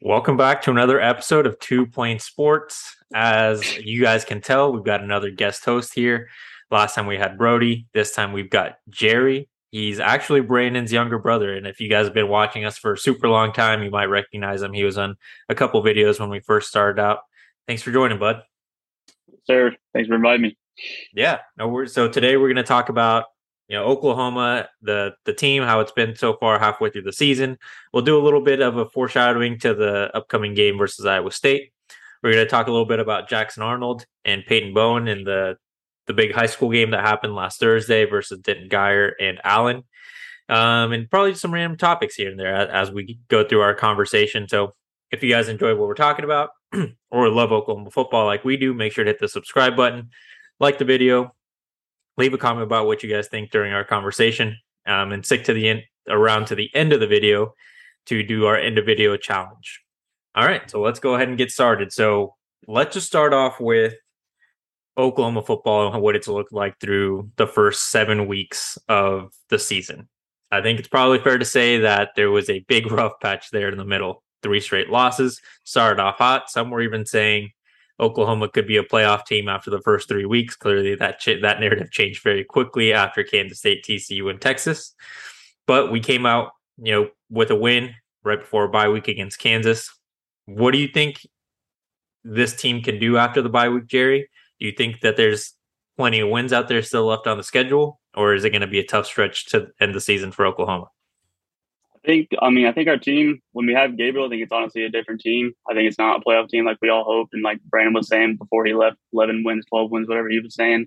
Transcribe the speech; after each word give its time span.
Welcome 0.00 0.36
back 0.36 0.62
to 0.62 0.70
another 0.70 1.00
episode 1.00 1.44
of 1.44 1.58
Two 1.58 1.84
Plain 1.84 2.20
Sports. 2.20 2.94
As 3.12 3.78
you 3.78 4.00
guys 4.00 4.24
can 4.24 4.40
tell, 4.40 4.72
we've 4.72 4.84
got 4.84 5.02
another 5.02 5.28
guest 5.28 5.64
host 5.64 5.92
here. 5.92 6.28
Last 6.70 6.94
time 6.94 7.08
we 7.08 7.16
had 7.16 7.36
Brody. 7.36 7.88
This 7.92 8.14
time 8.14 8.32
we've 8.32 8.48
got 8.48 8.76
Jerry. 8.88 9.48
He's 9.72 9.98
actually 9.98 10.42
Brandon's 10.42 10.92
younger 10.92 11.18
brother. 11.18 11.52
And 11.52 11.66
if 11.66 11.80
you 11.80 11.90
guys 11.90 12.06
have 12.06 12.14
been 12.14 12.28
watching 12.28 12.64
us 12.64 12.78
for 12.78 12.92
a 12.92 12.98
super 12.98 13.28
long 13.28 13.52
time, 13.52 13.82
you 13.82 13.90
might 13.90 14.04
recognize 14.04 14.62
him. 14.62 14.72
He 14.72 14.84
was 14.84 14.96
on 14.96 15.16
a 15.48 15.54
couple 15.56 15.82
videos 15.82 16.20
when 16.20 16.30
we 16.30 16.38
first 16.38 16.68
started 16.68 17.02
out. 17.02 17.18
Thanks 17.66 17.82
for 17.82 17.90
joining, 17.90 18.20
bud. 18.20 18.44
Sir, 19.48 19.74
thanks 19.92 20.06
for 20.06 20.14
inviting 20.14 20.42
me. 20.42 20.58
Yeah, 21.12 21.38
no 21.56 21.66
worries. 21.66 21.92
So 21.92 22.08
today 22.08 22.36
we're 22.36 22.46
going 22.46 22.54
to 22.56 22.62
talk 22.62 22.88
about 22.88 23.24
you 23.68 23.76
know 23.76 23.84
Oklahoma, 23.84 24.68
the 24.82 25.12
the 25.24 25.32
team, 25.32 25.62
how 25.62 25.80
it's 25.80 25.92
been 25.92 26.16
so 26.16 26.36
far 26.38 26.58
halfway 26.58 26.90
through 26.90 27.02
the 27.02 27.12
season. 27.12 27.58
We'll 27.92 28.02
do 28.02 28.18
a 28.18 28.24
little 28.24 28.40
bit 28.40 28.60
of 28.60 28.76
a 28.76 28.88
foreshadowing 28.88 29.58
to 29.60 29.74
the 29.74 30.10
upcoming 30.14 30.54
game 30.54 30.78
versus 30.78 31.04
Iowa 31.06 31.30
State. 31.30 31.72
We're 32.22 32.32
going 32.32 32.44
to 32.44 32.50
talk 32.50 32.66
a 32.66 32.72
little 32.72 32.86
bit 32.86 32.98
about 32.98 33.28
Jackson 33.28 33.62
Arnold 33.62 34.04
and 34.24 34.44
Peyton 34.44 34.74
Bowen 34.74 35.06
in 35.06 35.24
the 35.24 35.56
the 36.06 36.14
big 36.14 36.32
high 36.32 36.46
school 36.46 36.70
game 36.70 36.90
that 36.90 37.04
happened 37.04 37.34
last 37.34 37.60
Thursday 37.60 38.06
versus 38.06 38.38
Denton 38.40 38.68
Guyer 38.68 39.12
and 39.20 39.40
Allen. 39.44 39.84
Um, 40.48 40.92
and 40.92 41.10
probably 41.10 41.34
some 41.34 41.52
random 41.52 41.76
topics 41.76 42.14
here 42.14 42.30
and 42.30 42.40
there 42.40 42.54
as, 42.54 42.88
as 42.88 42.90
we 42.90 43.18
go 43.28 43.46
through 43.46 43.60
our 43.60 43.74
conversation. 43.74 44.48
So 44.48 44.74
if 45.10 45.22
you 45.22 45.30
guys 45.30 45.48
enjoy 45.48 45.74
what 45.74 45.86
we're 45.86 45.94
talking 45.94 46.24
about 46.24 46.50
or 47.10 47.28
love 47.28 47.52
Oklahoma 47.52 47.90
football 47.90 48.24
like 48.24 48.44
we 48.44 48.56
do, 48.56 48.72
make 48.72 48.92
sure 48.92 49.04
to 49.04 49.10
hit 49.10 49.20
the 49.20 49.28
subscribe 49.28 49.76
button, 49.76 50.08
like 50.58 50.78
the 50.78 50.86
video, 50.86 51.34
leave 52.18 52.34
a 52.34 52.38
comment 52.38 52.64
about 52.64 52.86
what 52.86 53.02
you 53.02 53.08
guys 53.08 53.28
think 53.28 53.50
during 53.50 53.72
our 53.72 53.84
conversation, 53.84 54.58
um, 54.86 55.12
and 55.12 55.24
stick 55.24 55.44
to 55.44 55.54
the 55.54 55.68
end 55.68 55.82
around 56.08 56.46
to 56.48 56.54
the 56.54 56.68
end 56.74 56.92
of 56.92 57.00
the 57.00 57.06
video 57.06 57.54
to 58.06 58.22
do 58.22 58.44
our 58.46 58.56
end 58.56 58.76
of 58.76 58.84
video 58.84 59.16
challenge. 59.16 59.80
All 60.34 60.44
right, 60.44 60.70
so 60.70 60.80
let's 60.82 61.00
go 61.00 61.14
ahead 61.14 61.28
and 61.28 61.38
get 61.38 61.50
started. 61.50 61.92
So 61.92 62.34
let's 62.66 62.94
just 62.94 63.06
start 63.06 63.32
off 63.32 63.60
with 63.60 63.94
Oklahoma 64.96 65.42
football 65.42 65.92
and 65.92 66.02
what 66.02 66.16
it's 66.16 66.28
looked 66.28 66.52
like 66.52 66.78
through 66.80 67.30
the 67.36 67.46
first 67.46 67.90
seven 67.90 68.26
weeks 68.26 68.76
of 68.88 69.32
the 69.48 69.58
season. 69.58 70.08
I 70.50 70.60
think 70.60 70.78
it's 70.78 70.88
probably 70.88 71.18
fair 71.18 71.38
to 71.38 71.44
say 71.44 71.78
that 71.78 72.10
there 72.16 72.30
was 72.30 72.50
a 72.50 72.64
big 72.68 72.90
rough 72.90 73.12
patch 73.20 73.50
there 73.50 73.68
in 73.68 73.78
the 73.78 73.84
middle. 73.84 74.22
Three 74.42 74.60
straight 74.60 74.88
losses, 74.88 75.40
started 75.64 76.00
off 76.00 76.18
hot. 76.18 76.50
Some 76.50 76.70
were 76.70 76.80
even 76.80 77.04
saying 77.04 77.50
Oklahoma 78.00 78.48
could 78.48 78.66
be 78.66 78.76
a 78.76 78.84
playoff 78.84 79.26
team 79.26 79.48
after 79.48 79.70
the 79.70 79.80
first 79.80 80.08
three 80.08 80.24
weeks. 80.24 80.54
Clearly, 80.56 80.94
that 80.94 81.18
ch- 81.18 81.40
that 81.42 81.60
narrative 81.60 81.90
changed 81.90 82.22
very 82.22 82.44
quickly 82.44 82.92
after 82.92 83.24
Kansas 83.24 83.58
State, 83.58 83.84
TCU, 83.84 84.30
and 84.30 84.40
Texas. 84.40 84.94
But 85.66 85.90
we 85.90 86.00
came 86.00 86.24
out, 86.24 86.52
you 86.78 86.92
know, 86.92 87.08
with 87.30 87.50
a 87.50 87.56
win 87.56 87.94
right 88.24 88.40
before 88.40 88.64
a 88.64 88.68
bye 88.68 88.88
week 88.88 89.08
against 89.08 89.38
Kansas. 89.38 89.90
What 90.46 90.72
do 90.72 90.78
you 90.78 90.88
think 90.88 91.26
this 92.24 92.54
team 92.54 92.82
can 92.82 92.98
do 92.98 93.16
after 93.16 93.42
the 93.42 93.48
bye 93.48 93.68
week, 93.68 93.86
Jerry? 93.86 94.28
Do 94.60 94.66
you 94.66 94.72
think 94.72 95.00
that 95.00 95.16
there's 95.16 95.54
plenty 95.96 96.20
of 96.20 96.28
wins 96.28 96.52
out 96.52 96.68
there 96.68 96.82
still 96.82 97.06
left 97.06 97.26
on 97.26 97.36
the 97.36 97.42
schedule, 97.42 98.00
or 98.14 98.34
is 98.34 98.44
it 98.44 98.50
going 98.50 98.62
to 98.62 98.66
be 98.66 98.78
a 98.78 98.86
tough 98.86 99.06
stretch 99.06 99.46
to 99.46 99.68
end 99.80 99.94
the 99.94 100.00
season 100.00 100.30
for 100.32 100.46
Oklahoma? 100.46 100.86
I 102.08 102.10
think, 102.10 102.28
I 102.40 102.48
mean, 102.48 102.66
I 102.66 102.72
think 102.72 102.88
our 102.88 102.96
team, 102.96 103.42
when 103.52 103.66
we 103.66 103.74
have 103.74 103.98
Gabriel, 103.98 104.26
I 104.26 104.30
think 104.30 104.42
it's 104.42 104.52
honestly 104.52 104.82
a 104.82 104.88
different 104.88 105.20
team. 105.20 105.52
I 105.70 105.74
think 105.74 105.86
it's 105.86 105.98
not 105.98 106.18
a 106.18 106.24
playoff 106.24 106.48
team 106.48 106.64
like 106.64 106.78
we 106.80 106.88
all 106.88 107.04
hoped. 107.04 107.34
And 107.34 107.42
like 107.42 107.60
Brandon 107.64 107.92
was 107.92 108.08
saying 108.08 108.36
before 108.36 108.64
he 108.64 108.72
left 108.72 108.96
11 109.12 109.44
wins, 109.44 109.66
12 109.66 109.90
wins, 109.90 110.08
whatever 110.08 110.30
he 110.30 110.40
was 110.40 110.54
saying. 110.54 110.86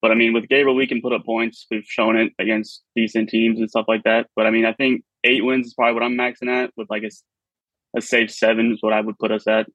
But 0.00 0.12
I 0.12 0.14
mean, 0.14 0.32
with 0.32 0.48
Gabriel, 0.48 0.76
we 0.76 0.86
can 0.86 1.02
put 1.02 1.12
up 1.12 1.24
points. 1.24 1.66
We've 1.72 1.84
shown 1.84 2.16
it 2.16 2.32
against 2.38 2.84
decent 2.94 3.30
teams 3.30 3.58
and 3.58 3.68
stuff 3.68 3.86
like 3.88 4.04
that. 4.04 4.28
But 4.36 4.46
I 4.46 4.50
mean, 4.50 4.64
I 4.64 4.74
think 4.74 5.02
eight 5.24 5.44
wins 5.44 5.66
is 5.66 5.74
probably 5.74 5.94
what 5.94 6.04
I'm 6.04 6.16
maxing 6.16 6.48
at 6.48 6.70
with 6.76 6.88
like 6.88 7.02
a, 7.02 7.10
a 7.98 8.00
safe 8.00 8.30
seven 8.30 8.70
is 8.70 8.78
what 8.80 8.92
I 8.92 9.00
would 9.00 9.18
put 9.18 9.32
us 9.32 9.48
at. 9.48 9.66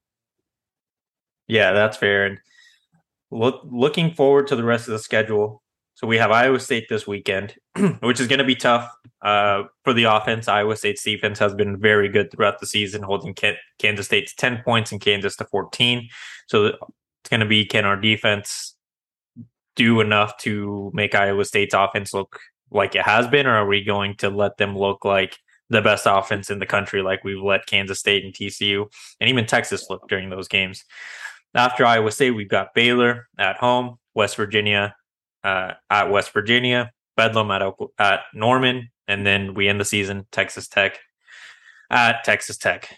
Yeah, 1.45 1.73
that's 1.73 1.97
fair. 1.97 2.25
And 2.25 2.37
look, 3.31 3.63
looking 3.69 4.13
forward 4.13 4.47
to 4.47 4.55
the 4.55 4.63
rest 4.63 4.87
of 4.87 4.93
the 4.93 4.99
schedule. 4.99 5.62
So 6.03 6.07
we 6.07 6.17
have 6.17 6.31
Iowa 6.31 6.59
State 6.59 6.89
this 6.89 7.07
weekend, 7.07 7.55
which 8.01 8.19
is 8.19 8.27
going 8.27 8.39
to 8.39 8.43
be 8.43 8.57
tough 8.57 8.93
uh, 9.21 9.63
for 9.85 9.93
the 9.93 10.03
offense. 10.03 10.49
Iowa 10.49 10.75
State's 10.75 11.01
defense 11.01 11.39
has 11.39 11.53
been 11.53 11.79
very 11.79 12.09
good 12.09 12.29
throughout 12.29 12.59
the 12.59 12.65
season, 12.65 13.03
holding 13.03 13.33
Kansas 13.79 14.05
State 14.05 14.27
to 14.27 14.35
10 14.35 14.63
points 14.65 14.91
and 14.91 14.99
Kansas 14.99 15.37
to 15.37 15.45
14. 15.45 16.09
So 16.47 16.65
it's 16.65 17.29
going 17.29 17.39
to 17.39 17.45
be 17.45 17.63
can 17.63 17.85
our 17.85 17.95
defense 17.95 18.75
do 19.77 20.01
enough 20.01 20.35
to 20.39 20.91
make 20.93 21.15
Iowa 21.15 21.45
State's 21.45 21.73
offense 21.73 22.13
look 22.13 22.37
like 22.69 22.95
it 22.95 23.03
has 23.03 23.25
been, 23.29 23.47
or 23.47 23.55
are 23.55 23.65
we 23.65 23.81
going 23.81 24.17
to 24.17 24.29
let 24.29 24.57
them 24.57 24.77
look 24.77 25.05
like 25.05 25.37
the 25.69 25.81
best 25.81 26.05
offense 26.05 26.49
in 26.49 26.59
the 26.59 26.65
country, 26.65 27.01
like 27.01 27.23
we've 27.23 27.41
let 27.41 27.65
Kansas 27.65 27.99
State 27.99 28.25
and 28.25 28.33
TCU 28.33 28.87
and 29.21 29.29
even 29.29 29.45
Texas 29.45 29.87
look 29.89 30.09
during 30.09 30.29
those 30.29 30.49
games? 30.49 30.83
After 31.55 31.85
Iowa 31.85 32.11
State, 32.11 32.31
we've 32.31 32.49
got 32.49 32.73
Baylor 32.73 33.29
at 33.39 33.55
home, 33.55 33.99
West 34.13 34.35
Virginia 34.35 34.95
uh, 35.43 35.73
at 35.89 36.09
West 36.09 36.31
Virginia, 36.33 36.91
Bedlam 37.17 37.51
at 37.51 37.61
at 37.99 38.21
Norman, 38.33 38.89
and 39.07 39.25
then 39.25 39.53
we 39.53 39.67
end 39.67 39.79
the 39.79 39.85
season 39.85 40.25
Texas 40.31 40.67
Tech 40.67 40.99
at 41.89 42.23
Texas 42.23 42.57
Tech. 42.57 42.97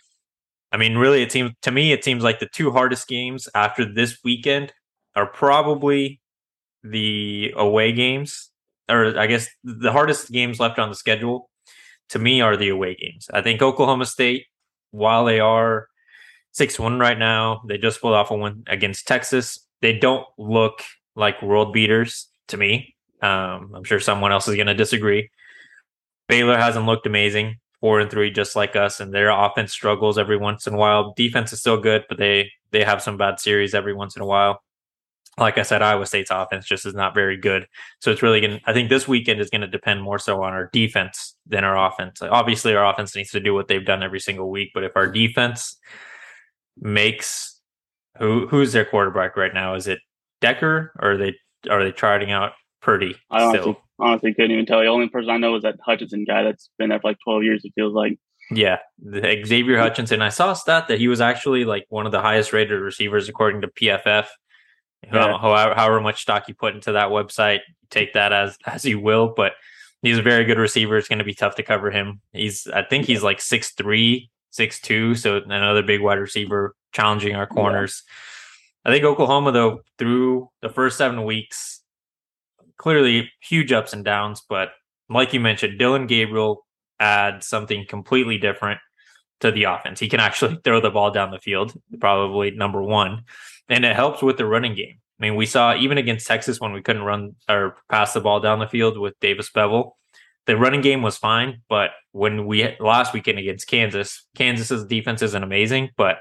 I 0.71 0.77
mean, 0.77 0.97
really, 0.97 1.21
it 1.21 1.31
seems 1.31 1.51
to 1.61 1.71
me 1.71 1.91
it 1.91 2.03
seems 2.03 2.23
like 2.23 2.39
the 2.39 2.47
two 2.47 2.71
hardest 2.71 3.07
games 3.07 3.47
after 3.55 3.85
this 3.85 4.19
weekend 4.23 4.73
are 5.15 5.25
probably 5.25 6.19
the 6.83 7.53
away 7.55 7.91
games, 7.91 8.51
or 8.89 9.17
I 9.17 9.27
guess 9.27 9.47
the 9.63 9.91
hardest 9.91 10.31
games 10.31 10.59
left 10.59 10.79
on 10.79 10.89
the 10.89 10.95
schedule 10.95 11.49
to 12.09 12.19
me 12.19 12.41
are 12.41 12.57
the 12.57 12.69
away 12.69 12.95
games. 12.95 13.27
I 13.33 13.41
think 13.41 13.61
Oklahoma 13.61 14.05
State, 14.05 14.45
while 14.91 15.25
they 15.25 15.39
are 15.39 15.87
six 16.51 16.79
one 16.79 16.99
right 16.99 17.17
now, 17.17 17.61
they 17.67 17.77
just 17.77 18.01
pulled 18.01 18.13
off 18.13 18.31
a 18.31 18.37
win 18.37 18.63
against 18.67 19.07
Texas. 19.07 19.59
They 19.81 19.93
don't 19.93 20.25
look 20.37 20.83
like 21.15 21.41
world 21.41 21.73
beaters 21.73 22.27
to 22.47 22.57
me. 22.57 22.95
Um, 23.21 23.73
I'm 23.75 23.83
sure 23.83 23.99
someone 23.99 24.31
else 24.31 24.47
is 24.47 24.55
going 24.55 24.67
to 24.67 24.73
disagree. 24.73 25.29
Baylor 26.27 26.57
hasn't 26.57 26.85
looked 26.85 27.05
amazing, 27.05 27.57
four 27.79 27.99
and 27.99 28.09
three, 28.09 28.31
just 28.31 28.55
like 28.55 28.75
us, 28.75 28.99
and 28.99 29.13
their 29.13 29.29
offense 29.29 29.71
struggles 29.71 30.17
every 30.17 30.37
once 30.37 30.67
in 30.67 30.73
a 30.73 30.77
while. 30.77 31.13
Defense 31.15 31.53
is 31.53 31.59
still 31.59 31.79
good, 31.79 32.03
but 32.09 32.17
they 32.17 32.51
they 32.71 32.83
have 32.83 33.01
some 33.01 33.17
bad 33.17 33.39
series 33.39 33.73
every 33.73 33.93
once 33.93 34.15
in 34.15 34.21
a 34.21 34.25
while. 34.25 34.61
Like 35.37 35.57
I 35.57 35.63
said, 35.63 35.81
Iowa 35.81 36.05
State's 36.05 36.31
offense 36.31 36.65
just 36.65 36.85
is 36.85 36.93
not 36.93 37.13
very 37.13 37.37
good. 37.37 37.67
So 37.99 38.09
it's 38.11 38.23
really 38.23 38.41
going. 38.41 38.59
to 38.59 38.69
I 38.69 38.73
think 38.73 38.89
this 38.89 39.07
weekend 39.07 39.39
is 39.39 39.49
going 39.49 39.61
to 39.61 39.67
depend 39.67 40.01
more 40.01 40.19
so 40.19 40.41
on 40.43 40.53
our 40.53 40.69
defense 40.71 41.35
than 41.45 41.63
our 41.63 41.87
offense. 41.87 42.21
Obviously, 42.21 42.75
our 42.75 42.91
offense 42.91 43.15
needs 43.15 43.31
to 43.31 43.39
do 43.39 43.53
what 43.53 43.67
they've 43.67 43.85
done 43.85 44.01
every 44.01 44.19
single 44.19 44.49
week, 44.49 44.71
but 44.73 44.83
if 44.83 44.93
our 44.95 45.07
defense 45.07 45.77
makes 46.77 47.59
who 48.17 48.47
who's 48.47 48.73
their 48.73 48.85
quarterback 48.85 49.37
right 49.37 49.53
now? 49.53 49.75
Is 49.75 49.87
it 49.87 49.99
Decker 50.41 50.93
or 50.99 51.11
are 51.11 51.17
they 51.17 51.35
are 51.69 51.83
they 51.83 51.91
trotting 51.91 52.31
out 52.31 52.53
Purdy? 52.81 53.15
I 53.31 53.43
honestly, 53.43 53.77
honestly 53.99 54.33
couldn't 54.33 54.51
even 54.51 54.65
tell. 54.65 54.79
you. 54.79 54.85
The 54.85 54.91
only 54.91 55.09
person 55.09 55.29
I 55.29 55.37
know 55.37 55.55
is 55.55 55.63
that 55.63 55.75
Hutchinson 55.83 56.25
guy 56.25 56.43
that's 56.43 56.69
been 56.77 56.89
there 56.89 56.99
for 56.99 57.09
like 57.09 57.17
twelve 57.23 57.43
years. 57.43 57.63
It 57.63 57.73
feels 57.75 57.93
like. 57.93 58.17
Yeah, 58.51 58.77
Xavier 59.11 59.79
Hutchinson. 59.79 60.21
I 60.21 60.29
saw 60.29 60.51
a 60.51 60.55
stat 60.55 60.87
that 60.89 60.99
he 60.99 61.07
was 61.07 61.19
actually 61.19 61.65
like 61.65 61.85
one 61.89 62.05
of 62.05 62.11
the 62.11 62.21
highest 62.21 62.53
rated 62.53 62.79
receivers 62.79 63.27
according 63.27 63.61
to 63.61 63.67
PFF. 63.67 64.27
Yeah. 65.03 65.37
However, 65.37 65.73
however 65.73 66.01
much 66.01 66.21
stock 66.21 66.47
you 66.47 66.53
put 66.53 66.75
into 66.75 66.91
that 66.91 67.09
website, 67.09 67.61
take 67.89 68.13
that 68.13 68.33
as 68.33 68.57
as 68.65 68.85
you 68.85 68.99
will. 68.99 69.33
But 69.35 69.53
he's 70.01 70.19
a 70.19 70.21
very 70.21 70.45
good 70.45 70.59
receiver. 70.59 70.97
It's 70.97 71.07
going 71.07 71.19
to 71.19 71.25
be 71.25 71.33
tough 71.33 71.55
to 71.55 71.63
cover 71.63 71.91
him. 71.91 72.21
He's 72.33 72.67
I 72.67 72.83
think 72.83 73.05
he's 73.05 73.23
like 73.23 73.41
six 73.41 73.71
three, 73.71 74.29
six 74.51 74.79
two. 74.79 75.15
So 75.15 75.37
another 75.37 75.83
big 75.83 76.01
wide 76.01 76.19
receiver 76.19 76.75
challenging 76.91 77.35
our 77.35 77.47
corners. 77.47 78.03
Yeah. 78.05 78.11
I 78.85 78.91
think 78.91 79.03
Oklahoma, 79.03 79.51
though, 79.51 79.81
through 79.97 80.49
the 80.61 80.69
first 80.69 80.97
seven 80.97 81.23
weeks, 81.23 81.81
clearly 82.77 83.31
huge 83.41 83.71
ups 83.71 83.93
and 83.93 84.05
downs. 84.05 84.43
But 84.47 84.69
like 85.09 85.33
you 85.33 85.39
mentioned, 85.39 85.79
Dillon 85.79 86.05
Gabriel 86.05 86.65
adds 86.99 87.47
something 87.47 87.85
completely 87.87 88.37
different 88.37 88.79
to 89.39 89.51
the 89.51 89.63
offense. 89.63 89.99
He 89.99 90.07
can 90.07 90.19
actually 90.19 90.59
throw 90.63 90.79
the 90.79 90.91
ball 90.91 91.11
down 91.11 91.31
the 91.31 91.39
field, 91.39 91.73
probably 91.99 92.51
number 92.51 92.81
one. 92.81 93.23
And 93.69 93.83
it 93.83 93.95
helps 93.95 94.21
with 94.21 94.37
the 94.37 94.45
running 94.45 94.75
game. 94.75 94.99
I 95.19 95.23
mean, 95.23 95.35
we 95.35 95.45
saw 95.45 95.75
even 95.75 95.97
against 95.97 96.27
Texas 96.27 96.59
when 96.59 96.73
we 96.73 96.81
couldn't 96.81 97.03
run 97.03 97.35
or 97.49 97.77
pass 97.89 98.13
the 98.13 98.21
ball 98.21 98.39
down 98.39 98.59
the 98.59 98.67
field 98.67 98.97
with 98.97 99.19
Davis 99.19 99.49
Beville, 99.49 99.97
the 100.45 100.57
running 100.57 100.81
game 100.81 101.01
was 101.01 101.17
fine. 101.17 101.61
But 101.69 101.91
when 102.11 102.45
we 102.45 102.75
last 102.79 103.13
weekend 103.13 103.39
against 103.39 103.67
Kansas, 103.67 104.27
Kansas's 104.35 104.85
defense 104.85 105.21
isn't 105.21 105.41
amazing, 105.43 105.89
but 105.97 106.17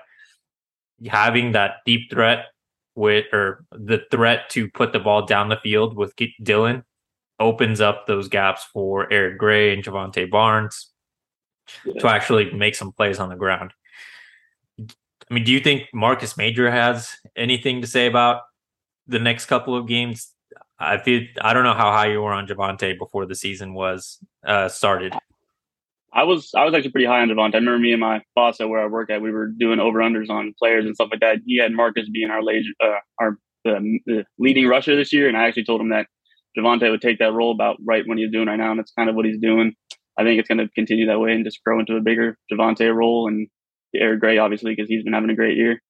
having 1.08 1.52
that 1.52 1.76
deep 1.84 2.10
threat 2.10 2.46
with 2.94 3.26
or 3.32 3.64
the 3.72 4.02
threat 4.10 4.48
to 4.50 4.70
put 4.70 4.92
the 4.92 4.98
ball 4.98 5.26
down 5.26 5.48
the 5.48 5.56
field 5.56 5.96
with 5.96 6.14
Dillon 6.42 6.84
opens 7.40 7.80
up 7.80 8.06
those 8.06 8.28
gaps 8.28 8.64
for 8.72 9.12
Eric 9.12 9.38
Gray 9.38 9.72
and 9.72 9.82
Jovantae 9.82 10.30
Barnes 10.30 10.90
yeah. 11.84 12.00
to 12.00 12.08
actually 12.08 12.52
make 12.52 12.74
some 12.74 12.92
plays 12.92 13.18
on 13.18 13.28
the 13.28 13.36
ground. 13.36 13.72
I 14.78 15.34
mean, 15.34 15.44
do 15.44 15.52
you 15.52 15.60
think 15.60 15.88
Marcus 15.92 16.36
Major 16.36 16.70
has 16.70 17.10
anything 17.34 17.80
to 17.80 17.86
say 17.86 18.06
about 18.06 18.42
the 19.06 19.18
next 19.18 19.46
couple 19.46 19.76
of 19.76 19.88
games? 19.88 20.32
I 20.78 20.98
feel 20.98 21.22
I 21.40 21.54
don't 21.54 21.64
know 21.64 21.74
how 21.74 21.92
high 21.92 22.12
you 22.12 22.20
were 22.20 22.32
on 22.32 22.46
Jovantae 22.46 22.98
before 22.98 23.26
the 23.26 23.34
season 23.34 23.74
was 23.74 24.18
uh, 24.46 24.68
started. 24.68 25.14
I 26.14 26.22
was 26.22 26.50
I 26.56 26.64
was 26.64 26.74
actually 26.74 26.92
pretty 26.92 27.06
high 27.06 27.20
on 27.20 27.28
Jovantae. 27.28 27.54
I 27.54 27.58
remember 27.58 27.78
me 27.78 27.92
and 27.92 28.00
my 28.00 28.22
boss 28.34 28.60
at 28.60 28.68
where 28.68 28.82
I 28.82 28.86
work 28.86 29.10
at, 29.10 29.20
we 29.20 29.32
were 29.32 29.48
doing 29.48 29.80
over 29.80 29.98
unders 29.98 30.30
on 30.30 30.54
players 30.58 30.86
and 30.86 30.94
stuff 30.94 31.08
like 31.10 31.20
that. 31.20 31.38
He 31.44 31.58
had 31.58 31.72
Marcus 31.72 32.08
being 32.08 32.30
our 32.30 32.42
late, 32.42 32.64
uh, 32.82 32.98
our 33.20 33.38
the 33.64 34.24
leading 34.38 34.66
rusher 34.68 34.94
this 34.94 35.12
year, 35.12 35.26
and 35.26 35.36
I 35.36 35.46
actually 35.46 35.64
told 35.64 35.80
him 35.80 35.88
that 35.88 36.06
Jovantae 36.56 36.90
would 36.90 37.02
take 37.02 37.18
that 37.18 37.32
role 37.32 37.50
about 37.50 37.76
right 37.84 38.04
when 38.06 38.18
he's 38.18 38.30
doing 38.30 38.46
right 38.46 38.56
now, 38.56 38.70
and 38.70 38.78
that's 38.78 38.92
kind 38.92 39.08
of 39.08 39.16
what 39.16 39.24
he's 39.24 39.40
doing. 39.40 39.74
I 40.18 40.22
think 40.22 40.38
it's 40.38 40.48
going 40.48 40.58
to 40.58 40.68
continue 40.74 41.06
that 41.06 41.18
way 41.18 41.32
and 41.32 41.44
just 41.44 41.62
grow 41.64 41.80
into 41.80 41.96
a 41.96 42.00
bigger 42.00 42.38
Jovantae 42.52 42.94
role 42.94 43.26
and 43.26 43.48
Eric 43.94 44.20
Gray, 44.20 44.38
obviously, 44.38 44.72
because 44.74 44.88
he's 44.88 45.02
been 45.02 45.12
having 45.12 45.30
a 45.30 45.34
great 45.34 45.56
year. 45.56 45.82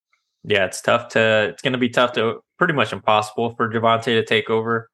Yeah, 0.44 0.64
it's 0.66 0.80
tough 0.80 1.08
to. 1.08 1.48
It's 1.50 1.62
going 1.62 1.72
to 1.72 1.78
be 1.78 1.88
tough 1.88 2.12
to, 2.12 2.40
pretty 2.58 2.74
much 2.74 2.92
impossible 2.92 3.54
for 3.56 3.68
Jovantae 3.70 4.04
to 4.04 4.24
take 4.24 4.48
over 4.48 4.88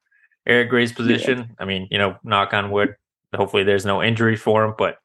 Eric 0.46 0.70
Gray's 0.70 0.92
position. 0.92 1.38
Yeah. 1.38 1.44
I 1.58 1.64
mean, 1.66 1.86
you 1.90 1.98
know, 1.98 2.16
knock 2.24 2.54
on 2.54 2.70
wood. 2.70 2.94
Hopefully, 3.34 3.64
there's 3.64 3.84
no 3.84 4.02
injury 4.02 4.36
for 4.36 4.64
him, 4.64 4.74
but 4.76 4.96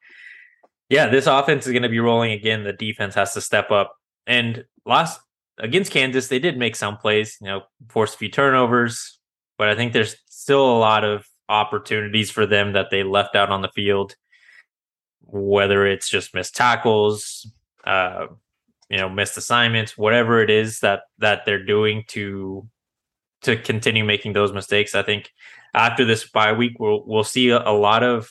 yeah, 0.90 1.08
this 1.08 1.28
offense 1.28 1.66
is 1.66 1.72
going 1.72 1.84
to 1.84 1.90
be 1.90 2.00
rolling 2.00 2.32
again. 2.32 2.64
The 2.64 2.74
defense 2.74 3.16
has 3.16 3.34
to 3.34 3.42
step 3.42 3.72
up. 3.72 3.96
And 4.28 4.66
last 4.86 5.20
against 5.58 5.92
Kansas, 5.92 6.28
they 6.28 6.40
did 6.40 6.58
make 6.58 6.76
some 6.76 6.98
plays, 6.98 7.38
you 7.42 7.48
know, 7.48 7.62
force 7.90 8.14
a 8.14 8.18
few 8.18 8.30
turnovers, 8.30 9.20
but 9.58 9.70
I 9.70 9.76
think 9.76 9.94
there's 9.94 10.16
still 10.28 10.66
a 10.66 10.78
lot 10.78 11.04
of 11.04 11.26
opportunities 11.50 12.32
for 12.32 12.46
them 12.46 12.74
that 12.74 12.90
they 12.92 13.04
left 13.04 13.36
out 13.36 13.50
on 13.50 13.62
the 13.62 13.70
field, 13.70 14.16
whether 15.22 15.86
it's 15.86 16.10
just 16.10 16.34
missed 16.34 16.56
tackles, 16.56 17.52
uh, 17.86 18.28
you 18.90 18.98
know, 18.98 19.10
missed 19.10 19.38
assignments, 19.38 19.98
whatever 19.98 20.42
it 20.42 20.50
is 20.50 20.80
that 20.80 21.02
that 21.20 21.46
they're 21.46 21.66
doing 21.66 22.04
to 22.10 22.68
to 23.42 23.56
continue 23.56 24.04
making 24.04 24.34
those 24.34 24.54
mistakes. 24.54 24.96
I 24.96 25.04
think 25.04 25.32
after 25.74 26.06
this 26.06 26.30
bye 26.30 26.54
week, 26.54 26.80
we'll 26.80 27.04
we'll 27.06 27.24
see 27.24 27.50
a, 27.50 27.62
a 27.68 27.74
lot 27.74 28.04
of 28.04 28.30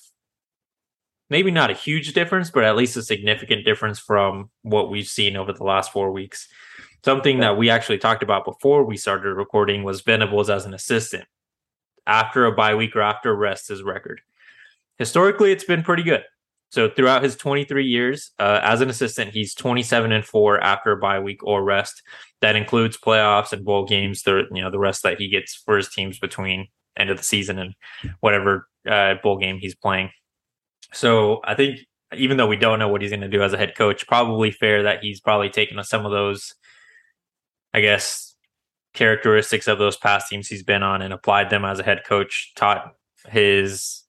maybe 1.30 1.50
not 1.50 1.70
a 1.70 1.74
huge 1.74 2.12
difference, 2.12 2.50
but 2.50 2.64
at 2.64 2.76
least 2.76 2.96
a 2.96 3.02
significant 3.02 3.64
difference 3.64 3.98
from 3.98 4.50
what 4.62 4.90
we've 4.90 5.08
seen 5.08 5.36
over 5.36 5.52
the 5.52 5.64
last 5.64 5.92
four 5.92 6.10
weeks. 6.12 6.48
Something 7.04 7.40
that 7.40 7.56
we 7.56 7.70
actually 7.70 7.98
talked 7.98 8.22
about 8.22 8.44
before 8.44 8.84
we 8.84 8.96
started 8.96 9.34
recording 9.34 9.84
was 9.84 10.00
Venables 10.00 10.48
as 10.48 10.64
an 10.64 10.74
assistant 10.74 11.24
after 12.06 12.46
a 12.46 12.52
bye 12.52 12.74
week 12.74 12.96
or 12.96 13.02
after 13.02 13.34
rest 13.34 13.68
his 13.68 13.82
record. 13.82 14.20
Historically, 14.98 15.52
it's 15.52 15.64
been 15.64 15.82
pretty 15.82 16.02
good. 16.02 16.22
So 16.70 16.90
throughout 16.90 17.22
his 17.22 17.36
23 17.36 17.86
years 17.86 18.32
uh, 18.38 18.60
as 18.62 18.80
an 18.80 18.90
assistant, 18.90 19.32
he's 19.32 19.54
27 19.54 20.10
and 20.10 20.24
four 20.24 20.60
after 20.60 20.90
a 20.92 20.96
bye 20.96 21.20
week 21.20 21.44
or 21.44 21.62
rest. 21.62 22.02
That 22.40 22.56
includes 22.56 22.98
playoffs 22.98 23.52
and 23.52 23.64
bowl 23.64 23.86
games. 23.86 24.22
The 24.22 24.44
you 24.50 24.60
know 24.60 24.70
the 24.70 24.78
rest 24.78 25.04
that 25.04 25.20
he 25.20 25.28
gets 25.28 25.54
for 25.54 25.76
his 25.76 25.88
teams 25.88 26.18
between 26.18 26.66
end 26.96 27.10
of 27.10 27.16
the 27.16 27.22
season 27.22 27.58
and 27.58 27.74
whatever 28.20 28.68
uh, 28.88 29.14
bowl 29.22 29.38
game 29.38 29.58
he's 29.58 29.74
playing. 29.74 30.10
So 30.94 31.40
I 31.44 31.54
think 31.54 31.80
even 32.16 32.36
though 32.36 32.46
we 32.46 32.56
don't 32.56 32.78
know 32.78 32.88
what 32.88 33.02
he's 33.02 33.10
going 33.10 33.20
to 33.20 33.28
do 33.28 33.42
as 33.42 33.52
a 33.52 33.58
head 33.58 33.74
coach, 33.74 34.06
probably 34.06 34.50
fair 34.50 34.82
that 34.84 35.02
he's 35.02 35.20
probably 35.20 35.50
taken 35.50 35.82
some 35.84 36.06
of 36.06 36.12
those, 36.12 36.54
I 37.72 37.80
guess, 37.80 38.34
characteristics 38.94 39.66
of 39.66 39.78
those 39.78 39.96
past 39.96 40.28
teams 40.28 40.48
he's 40.48 40.62
been 40.62 40.82
on 40.82 41.02
and 41.02 41.12
applied 41.12 41.50
them 41.50 41.64
as 41.64 41.80
a 41.80 41.82
head 41.82 42.02
coach, 42.06 42.52
taught 42.54 42.94
his 43.28 44.04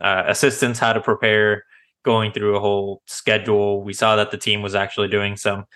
uh, 0.00 0.24
assistants 0.26 0.78
how 0.78 0.92
to 0.92 1.00
prepare, 1.00 1.64
going 2.04 2.32
through 2.32 2.56
a 2.56 2.60
whole 2.60 3.02
schedule. 3.06 3.82
We 3.84 3.92
saw 3.92 4.16
that 4.16 4.30
the 4.30 4.38
team 4.38 4.62
was 4.62 4.74
actually 4.74 5.08
doing 5.08 5.36
some 5.36 5.66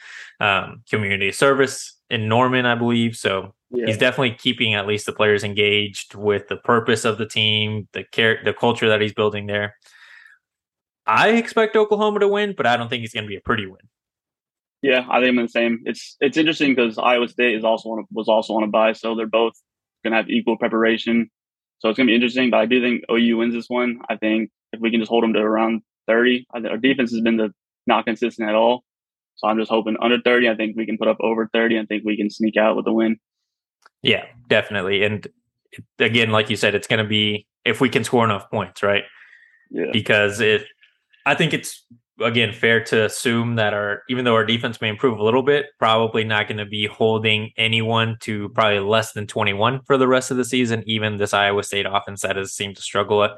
um, 0.41 0.83
community 0.91 1.31
service 1.33 1.97
in 2.11 2.29
Norman, 2.29 2.67
I 2.67 2.75
believe. 2.75 3.17
So 3.17 3.55
yeah. 3.71 3.87
he's 3.87 3.99
definitely 3.99 4.33
keeping 4.33 4.75
at 4.75 4.87
least 4.87 5.07
the 5.07 5.13
players 5.13 5.45
engaged 5.45 6.15
with 6.15 6.49
the 6.49 6.57
purpose 6.57 7.05
of 7.05 7.19
the 7.19 7.27
team, 7.27 7.89
the 7.93 8.05
care, 8.05 8.41
the 8.45 8.53
culture 8.53 8.89
that 8.89 9.01
he's 9.01 9.13
building 9.13 9.47
there. 9.47 9.77
I 11.07 11.31
expect 11.31 11.77
Oklahoma 11.77 12.21
to 12.21 12.29
win, 12.29 12.55
but 12.57 12.67
I 12.67 12.77
don't 12.77 12.89
think 12.89 13.05
it's 13.05 13.15
going 13.15 13.25
to 13.25 13.29
be 13.29 13.37
a 13.37 13.41
pretty 13.41 13.67
win. 13.67 13.83
Yeah, 14.83 15.07
I 15.09 15.21
think 15.21 15.31
I'm 15.31 15.37
the 15.37 15.49
same. 15.49 15.83
It's 15.85 16.17
it's 16.21 16.37
interesting 16.37 16.75
because 16.75 16.99
Iowa 16.99 17.29
State 17.29 17.55
is 17.57 17.65
also 17.65 17.91
on 17.91 18.01
a, 18.01 18.03
was 18.13 18.29
also 18.29 18.55
on 18.55 18.63
a 18.63 18.67
bye, 18.67 18.93
so 18.93 19.15
they're 19.15 19.27
both 19.27 19.55
going 20.05 20.13
to 20.13 20.17
have 20.17 20.29
equal 20.29 20.57
preparation. 20.57 21.31
So 21.79 21.89
it's 21.89 21.97
going 21.97 22.07
to 22.07 22.11
be 22.11 22.15
interesting. 22.15 22.51
But 22.51 22.59
I 22.59 22.67
do 22.67 22.81
think 22.81 23.05
OU 23.11 23.39
wins 23.39 23.55
this 23.55 23.69
one. 23.69 24.01
I 24.09 24.17
think 24.17 24.51
if 24.73 24.81
we 24.81 24.91
can 24.91 25.01
just 25.01 25.11
hold 25.11 25.25
them 25.25 25.33
to 25.33 25.41
around 25.41 25.83
30, 26.07 26.47
I 26.53 26.61
think 26.61 26.71
our 26.71 26.79
defense 26.79 27.11
has 27.13 27.21
been 27.21 27.37
the, 27.37 27.53
not 27.87 28.05
consistent 28.05 28.49
at 28.49 28.55
all. 28.55 28.85
So 29.37 29.49
I'm 29.49 29.59
just 29.59 29.71
hoping 29.71 29.97
under 30.01 30.21
30. 30.21 30.49
I 30.49 30.55
think 30.55 30.77
we 30.77 30.87
can 30.87 30.97
put 30.97 31.09
up 31.09 31.19
over 31.21 31.49
30. 31.53 31.79
I 31.79 31.85
think 31.85 32.05
we 32.05 32.17
can 32.17 32.31
sneak 32.31 32.57
out 32.57 32.77
with 32.77 32.85
the 32.85 32.93
win. 32.93 33.19
Yeah, 34.03 34.25
definitely. 34.49 35.03
And 35.05 35.27
again, 35.99 36.31
like 36.31 36.49
you 36.49 36.57
said, 36.57 36.75
it's 36.75 36.87
going 36.87 37.03
to 37.03 37.09
be 37.09 37.47
if 37.65 37.81
we 37.81 37.89
can 37.89 38.05
score 38.05 38.25
enough 38.25 38.51
points, 38.51 38.83
right? 38.83 39.05
Yeah. 39.71 39.91
Because 39.93 40.41
if 40.41 40.65
I 41.27 41.35
think 41.35 41.53
it's 41.53 41.85
again 42.23 42.53
fair 42.53 42.83
to 42.83 43.05
assume 43.05 43.57
that 43.57 43.75
our 43.75 44.03
even 44.09 44.25
though 44.25 44.35
our 44.35 44.45
defense 44.45 44.81
may 44.81 44.89
improve 44.89 45.19
a 45.19 45.23
little 45.23 45.43
bit, 45.43 45.67
probably 45.79 46.25
not 46.25 46.49
going 46.49 46.59
to 46.59 46.65
be 46.65 46.87
holding 46.87 47.51
anyone 47.59 48.17
to 48.21 48.49
probably 48.51 48.79
less 48.79 49.13
than 49.13 49.27
21 49.27 49.83
for 49.83 49.99
the 49.99 50.09
rest 50.09 50.31
of 50.31 50.37
the 50.37 50.45
season. 50.45 50.83
Even 50.87 51.17
this 51.17 51.35
Iowa 51.35 51.65
State 51.65 51.85
offense 51.85 52.23
that 52.23 52.37
has 52.37 52.55
seemed 52.55 52.77
to 52.77 52.83
struggle 52.83 53.29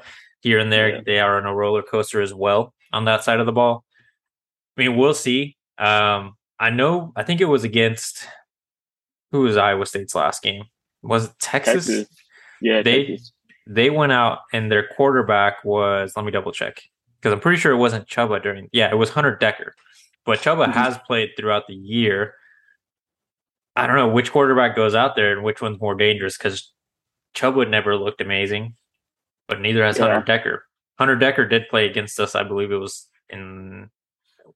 here 0.41 0.59
and 0.59 0.71
there, 0.71 0.89
yeah. 0.89 1.01
they 1.05 1.19
are 1.19 1.37
on 1.37 1.45
a 1.45 1.53
roller 1.53 1.81
coaster 1.81 2.21
as 2.21 2.33
well 2.33 2.73
on 2.93 3.05
that 3.05 3.23
side 3.23 3.39
of 3.39 3.47
the 3.47 3.51
ball. 3.51 3.83
I 4.77 4.81
mean, 4.81 4.95
we'll 4.95 5.15
see. 5.15 5.57
Um, 5.77 6.35
I 6.59 6.69
know. 6.69 7.11
I 7.15 7.23
think 7.23 7.41
it 7.41 7.45
was 7.45 7.63
against 7.63 8.25
who 9.31 9.41
was 9.41 9.57
Iowa 9.57 9.85
State's 9.85 10.15
last 10.15 10.43
game? 10.43 10.63
Was 11.01 11.25
it 11.25 11.31
Texas? 11.39 11.87
Texas. 11.87 12.07
Yeah, 12.61 12.81
they 12.83 13.05
Texas. 13.05 13.33
they 13.67 13.89
went 13.89 14.11
out 14.11 14.39
and 14.53 14.71
their 14.71 14.87
quarterback 14.95 15.65
was. 15.65 16.13
Let 16.15 16.23
me 16.23 16.31
double 16.31 16.51
check 16.51 16.81
because 17.19 17.33
I'm 17.33 17.39
pretty 17.39 17.59
sure 17.59 17.71
it 17.71 17.77
wasn't 17.77 18.07
Chuba 18.07 18.41
during. 18.41 18.69
Yeah, 18.71 18.89
it 18.89 18.97
was 18.97 19.09
Hunter 19.09 19.35
Decker, 19.35 19.75
but 20.25 20.39
Chuba 20.39 20.65
mm-hmm. 20.65 20.71
has 20.71 20.97
played 21.05 21.31
throughout 21.37 21.67
the 21.67 21.75
year. 21.75 22.33
I 23.75 23.87
don't 23.87 23.95
know 23.95 24.09
which 24.09 24.31
quarterback 24.31 24.75
goes 24.75 24.95
out 24.95 25.15
there 25.15 25.31
and 25.31 25.43
which 25.43 25.61
one's 25.61 25.79
more 25.79 25.95
dangerous 25.95 26.37
because 26.37 26.73
Chubba 27.35 27.69
never 27.69 27.95
looked 27.95 28.21
amazing, 28.21 28.75
but 29.47 29.61
neither 29.61 29.85
has 29.85 29.97
yeah. 29.97 30.05
Hunter 30.05 30.25
Decker. 30.25 30.65
Hunter 30.97 31.15
Decker 31.15 31.47
did 31.47 31.69
play 31.69 31.85
against 31.87 32.19
us. 32.19 32.35
I 32.35 32.43
believe 32.43 32.71
it 32.71 32.77
was 32.77 33.07
in 33.29 33.89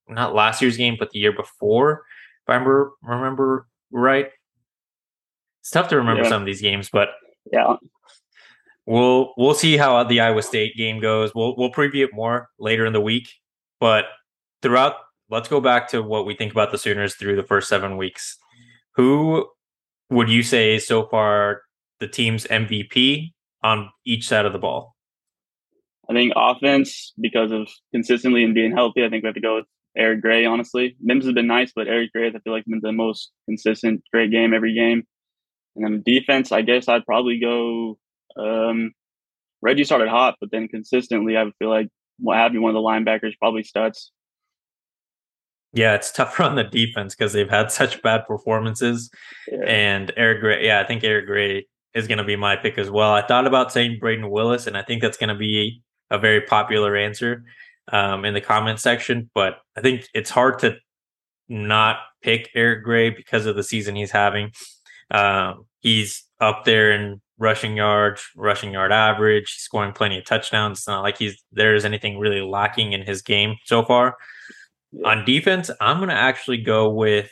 not 0.07 0.36
last 0.36 0.62
year's 0.62 0.77
game, 0.77 0.98
but 1.00 1.12
the 1.12 1.19
year 1.19 1.31
before, 1.31 2.04
if 2.44 2.50
I 2.50 2.54
remember 2.54 2.92
remember 3.01 3.68
right. 3.92 4.30
It's 5.62 5.69
tough 5.69 5.88
to 5.89 5.98
remember 5.98 6.24
yeah. 6.24 6.30
some 6.30 6.42
of 6.42 6.45
these 6.45 6.62
games, 6.62 6.89
but 6.92 7.10
yeah, 7.51 7.75
we'll 8.85 9.33
we'll 9.38 9.53
see 9.53 9.77
how 9.77 10.03
the 10.03 10.19
Iowa 10.19 10.41
State 10.41 10.75
game 10.75 11.00
goes. 11.00 11.31
We'll 11.33 11.56
we'll 11.57 11.71
preview 11.71 12.06
it 12.06 12.13
more 12.13 12.50
later 12.59 12.85
in 12.85 12.94
the 12.94 13.01
week. 13.01 13.30
But 13.80 14.06
throughout, 14.62 14.95
let's 15.30 15.50
go 15.50 15.59
back 15.59 15.89
to 15.89 16.01
what 16.01 16.25
we 16.25 16.35
think 16.35 16.51
about 16.51 16.72
the 16.72 16.77
Sooners 16.77 17.15
through 17.15 17.36
the 17.36 17.43
first 17.43 17.69
seven 17.69 17.98
weeks. 17.98 18.38
Who 18.96 19.48
would 20.10 20.29
you 20.29 20.43
say 20.43 20.75
is 20.75 20.88
so 20.88 21.05
far 21.07 21.62
the 22.00 22.07
team's 22.07 22.46
MVP 22.46 23.34
on 23.63 23.89
each 24.05 24.27
side 24.27 24.46
of 24.46 24.53
the 24.53 24.60
ball? 24.60 24.96
I 26.10 26.13
think 26.13 26.34
offense 26.36 27.13
because 27.19 27.51
of 27.51 27.69
consistently 27.93 28.43
and 28.43 28.53
being 28.53 28.74
healthy. 28.74 29.05
I 29.05 29.10
think 29.10 29.24
we 29.24 29.27
have 29.27 29.36
to 29.36 29.41
go 29.41 29.55
with 29.55 29.65
Eric 29.98 30.22
Gray. 30.22 30.46
Honestly, 30.46 30.96
Mims 31.01 31.25
has 31.25 31.34
been 31.34 31.48
nice, 31.48 31.72
but 31.74 31.88
Eric 31.88 32.12
Gray 32.13 32.27
I 32.27 32.31
feel 32.31 32.53
like 32.53 32.65
been 32.65 32.79
the 32.81 32.91
most 32.91 33.31
consistent, 33.48 34.03
great 34.12 34.31
game 34.31 34.53
every 34.53 34.74
game. 34.74 35.03
And 35.75 35.86
then 35.86 36.03
defense, 36.05 36.51
I 36.51 36.62
guess 36.62 36.88
I'd 36.88 37.05
probably 37.05 37.39
go 37.39 37.98
um, 38.37 38.91
Reggie 39.61 39.83
started 39.83 40.09
hot, 40.09 40.35
but 40.39 40.51
then 40.51 40.67
consistently, 40.67 41.37
I 41.37 41.45
feel 41.59 41.69
like 41.69 41.87
what 42.19 42.37
have 42.37 42.53
you, 42.53 42.61
one 42.61 42.75
of 42.75 42.75
the 42.75 42.81
linebackers, 42.81 43.37
probably 43.39 43.63
Stutz. 43.63 44.09
Yeah, 45.73 45.95
it's 45.95 46.11
tougher 46.11 46.43
on 46.43 46.55
the 46.55 46.63
defense 46.63 47.15
because 47.15 47.33
they've 47.33 47.49
had 47.49 47.71
such 47.71 48.01
bad 48.03 48.27
performances. 48.27 49.09
Yeah. 49.51 49.63
And 49.65 50.11
Eric 50.15 50.41
Gray, 50.41 50.65
yeah, 50.65 50.79
I 50.79 50.83
think 50.85 51.03
Eric 51.03 51.25
Gray 51.25 51.67
is 51.95 52.07
going 52.07 52.19
to 52.19 52.23
be 52.23 52.35
my 52.35 52.55
pick 52.55 52.77
as 52.77 52.91
well. 52.91 53.11
I 53.11 53.25
thought 53.25 53.47
about 53.47 53.71
saying 53.71 53.99
Brayden 54.01 54.29
Willis, 54.29 54.67
and 54.67 54.77
I 54.77 54.83
think 54.83 55.01
that's 55.01 55.17
going 55.17 55.29
to 55.29 55.35
be 55.35 55.81
a 56.11 56.19
very 56.19 56.41
popular 56.41 56.95
answer 56.95 57.43
um, 57.91 58.25
in 58.25 58.33
the 58.33 58.41
comment 58.41 58.79
section. 58.79 59.29
But 59.33 59.59
I 59.75 59.81
think 59.81 60.07
it's 60.13 60.29
hard 60.29 60.59
to 60.59 60.77
not 61.49 61.97
pick 62.21 62.49
Eric 62.55 62.83
Gray 62.83 63.09
because 63.09 63.45
of 63.45 63.55
the 63.55 63.63
season 63.63 63.95
he's 63.95 64.11
having. 64.11 64.51
Um, 65.11 65.65
he's 65.79 66.23
up 66.39 66.65
there 66.65 66.91
in 66.91 67.21
rushing 67.43 67.75
yards, 67.75 68.25
rushing 68.35 68.71
yard 68.71 68.91
average, 68.93 69.57
scoring 69.57 69.91
plenty 69.91 70.17
of 70.17 70.25
touchdowns. 70.25 70.79
It's 70.79 70.88
not 70.88 71.01
like 71.01 71.17
he's 71.17 71.43
there's 71.51 71.85
anything 71.85 72.17
really 72.17 72.41
lacking 72.41 72.93
in 72.93 73.01
his 73.03 73.21
game 73.21 73.57
so 73.65 73.83
far. 73.83 74.17
Yeah. 74.93 75.09
On 75.09 75.25
defense, 75.25 75.69
I'm 75.81 75.97
going 75.97 76.09
to 76.09 76.15
actually 76.15 76.57
go 76.57 76.89
with 76.89 77.29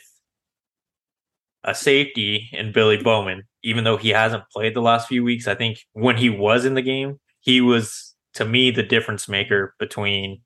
a 1.64 1.74
safety 1.74 2.48
in 2.52 2.72
Billy 2.72 3.02
Bowman, 3.02 3.44
even 3.62 3.84
though 3.84 3.96
he 3.96 4.10
hasn't 4.10 4.44
played 4.52 4.74
the 4.74 4.82
last 4.82 5.08
few 5.08 5.24
weeks. 5.24 5.48
I 5.48 5.54
think 5.54 5.78
when 5.94 6.16
he 6.16 6.28
was 6.28 6.64
in 6.64 6.74
the 6.74 6.82
game, 6.82 7.18
he 7.40 7.60
was 7.60 8.14
to 8.34 8.44
me 8.44 8.70
the 8.70 8.82
difference 8.82 9.28
maker 9.28 9.74
between 9.78 10.42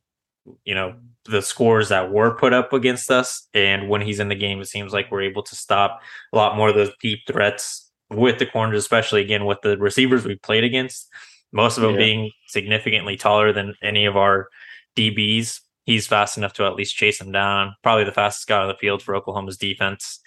you 0.64 0.74
know 0.74 0.94
the 1.24 1.42
scores 1.42 1.88
that 1.88 2.12
were 2.12 2.36
put 2.36 2.52
up 2.52 2.72
against 2.72 3.10
us 3.10 3.48
and 3.52 3.88
when 3.88 4.00
he's 4.00 4.20
in 4.20 4.28
the 4.28 4.34
game 4.36 4.60
it 4.60 4.66
seems 4.66 4.92
like 4.92 5.10
we're 5.10 5.22
able 5.22 5.42
to 5.42 5.56
stop 5.56 6.00
a 6.32 6.36
lot 6.36 6.56
more 6.56 6.68
of 6.68 6.76
those 6.76 6.92
deep 7.02 7.18
threats 7.26 7.85
with 8.10 8.38
the 8.38 8.46
corners, 8.46 8.78
especially 8.78 9.20
again 9.20 9.44
with 9.44 9.60
the 9.62 9.76
receivers 9.78 10.24
we 10.24 10.36
played 10.36 10.64
against, 10.64 11.08
most 11.52 11.76
of 11.76 11.82
them 11.82 11.92
yeah. 11.92 11.98
being 11.98 12.32
significantly 12.48 13.16
taller 13.16 13.52
than 13.52 13.74
any 13.82 14.06
of 14.06 14.16
our 14.16 14.48
DBs. 14.96 15.60
he's 15.84 16.06
fast 16.06 16.36
enough 16.36 16.52
to 16.54 16.64
at 16.64 16.74
least 16.74 16.96
chase 16.96 17.20
him 17.20 17.32
down. 17.32 17.74
Probably 17.82 18.04
the 18.04 18.12
fastest 18.12 18.48
guy 18.48 18.60
on 18.60 18.68
the 18.68 18.74
field 18.74 19.02
for 19.02 19.14
Oklahoma's 19.14 19.56
defense. 19.56 20.20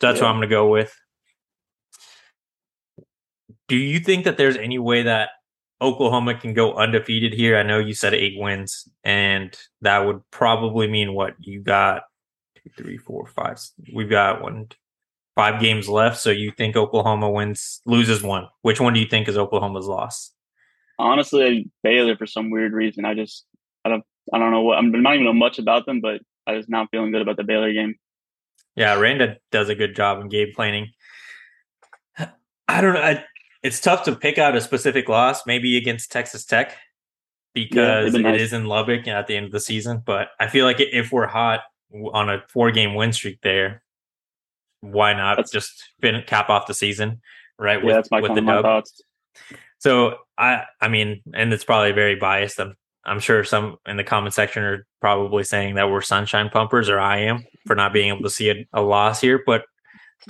So 0.00 0.08
that's 0.08 0.18
yeah. 0.18 0.24
what 0.24 0.30
I'm 0.30 0.36
going 0.36 0.48
to 0.48 0.54
go 0.54 0.68
with. 0.68 0.94
Do 3.68 3.76
you 3.76 4.00
think 4.00 4.24
that 4.24 4.36
there's 4.36 4.56
any 4.56 4.78
way 4.78 5.02
that 5.02 5.30
Oklahoma 5.80 6.34
can 6.34 6.54
go 6.54 6.74
undefeated 6.74 7.32
here? 7.32 7.56
I 7.56 7.62
know 7.62 7.78
you 7.78 7.94
said 7.94 8.14
eight 8.14 8.34
wins, 8.36 8.88
and 9.04 9.56
that 9.80 10.00
would 10.00 10.20
probably 10.30 10.88
mean 10.88 11.14
what 11.14 11.34
you 11.38 11.60
got 11.60 12.02
two, 12.56 12.70
three, 12.76 12.98
four, 12.98 13.26
five. 13.26 13.60
We've 13.92 14.10
got 14.10 14.42
one, 14.42 14.68
five 15.34 15.60
games 15.60 15.88
left. 15.88 16.18
So 16.18 16.30
you 16.30 16.52
think 16.52 16.76
Oklahoma 16.76 17.30
wins, 17.30 17.80
loses 17.86 18.22
one? 18.22 18.48
Which 18.62 18.80
one 18.80 18.92
do 18.92 19.00
you 19.00 19.06
think 19.06 19.28
is 19.28 19.36
Oklahoma's 19.36 19.86
loss? 19.86 20.32
Honestly, 20.98 21.70
Baylor 21.82 22.16
for 22.16 22.26
some 22.26 22.50
weird 22.50 22.72
reason. 22.72 23.04
I 23.04 23.14
just 23.14 23.44
I 23.84 23.88
don't 23.88 24.04
I 24.32 24.38
don't 24.38 24.50
know 24.50 24.62
what 24.62 24.78
I'm 24.78 24.90
not 24.90 25.14
even 25.14 25.24
know 25.24 25.32
much 25.32 25.58
about 25.58 25.86
them, 25.86 26.00
but 26.00 26.20
I 26.46 26.56
just 26.56 26.68
not 26.68 26.88
feeling 26.90 27.12
good 27.12 27.22
about 27.22 27.36
the 27.36 27.44
Baylor 27.44 27.72
game. 27.72 27.96
Yeah, 28.76 28.94
Randa 28.94 29.36
does 29.50 29.68
a 29.68 29.74
good 29.74 29.94
job 29.94 30.20
in 30.20 30.28
game 30.28 30.52
planning. 30.54 30.92
I 32.68 32.80
don't 32.80 32.94
know. 32.94 33.02
I, 33.02 33.24
it's 33.62 33.80
tough 33.80 34.04
to 34.04 34.16
pick 34.16 34.38
out 34.38 34.56
a 34.56 34.60
specific 34.60 35.08
loss, 35.08 35.46
maybe 35.46 35.76
against 35.76 36.10
Texas 36.10 36.44
Tech, 36.44 36.76
because 37.54 38.14
yeah, 38.14 38.20
nice. 38.20 38.34
it 38.34 38.40
is 38.40 38.52
in 38.52 38.64
Lubbock 38.64 39.06
at 39.06 39.26
the 39.26 39.36
end 39.36 39.46
of 39.46 39.52
the 39.52 39.60
season. 39.60 40.02
But 40.04 40.28
I 40.40 40.48
feel 40.48 40.64
like 40.64 40.80
if 40.80 41.12
we're 41.12 41.26
hot 41.26 41.60
on 42.12 42.30
a 42.30 42.42
four 42.48 42.70
game 42.70 42.94
win 42.94 43.12
streak 43.12 43.40
there, 43.42 43.81
why 44.82 45.14
not 45.14 45.38
that's, 45.38 45.50
just 45.50 45.90
fin- 46.00 46.22
cap 46.26 46.50
off 46.50 46.66
the 46.66 46.74
season, 46.74 47.22
right? 47.58 47.78
Yeah, 47.78 47.84
with, 47.84 47.94
that's 47.94 48.10
my, 48.10 48.20
with 48.20 48.34
the 48.34 48.42
dub. 48.42 48.62
thoughts. 48.62 49.00
So 49.78 50.18
I, 50.36 50.64
I 50.80 50.88
mean, 50.88 51.22
and 51.32 51.52
it's 51.52 51.64
probably 51.64 51.92
very 51.92 52.16
biased. 52.16 52.60
I'm, 52.60 52.74
I'm 53.04 53.18
sure 53.18 53.42
some 53.42 53.78
in 53.86 53.96
the 53.96 54.04
comment 54.04 54.34
section 54.34 54.62
are 54.62 54.86
probably 55.00 55.44
saying 55.44 55.76
that 55.76 55.90
we're 55.90 56.02
sunshine 56.02 56.50
pumpers, 56.50 56.88
or 56.88 57.00
I 57.00 57.22
am 57.22 57.44
for 57.66 57.74
not 57.74 57.92
being 57.92 58.10
able 58.10 58.22
to 58.22 58.30
see 58.30 58.50
a, 58.50 58.66
a 58.72 58.82
loss 58.82 59.20
here. 59.20 59.42
But 59.44 59.64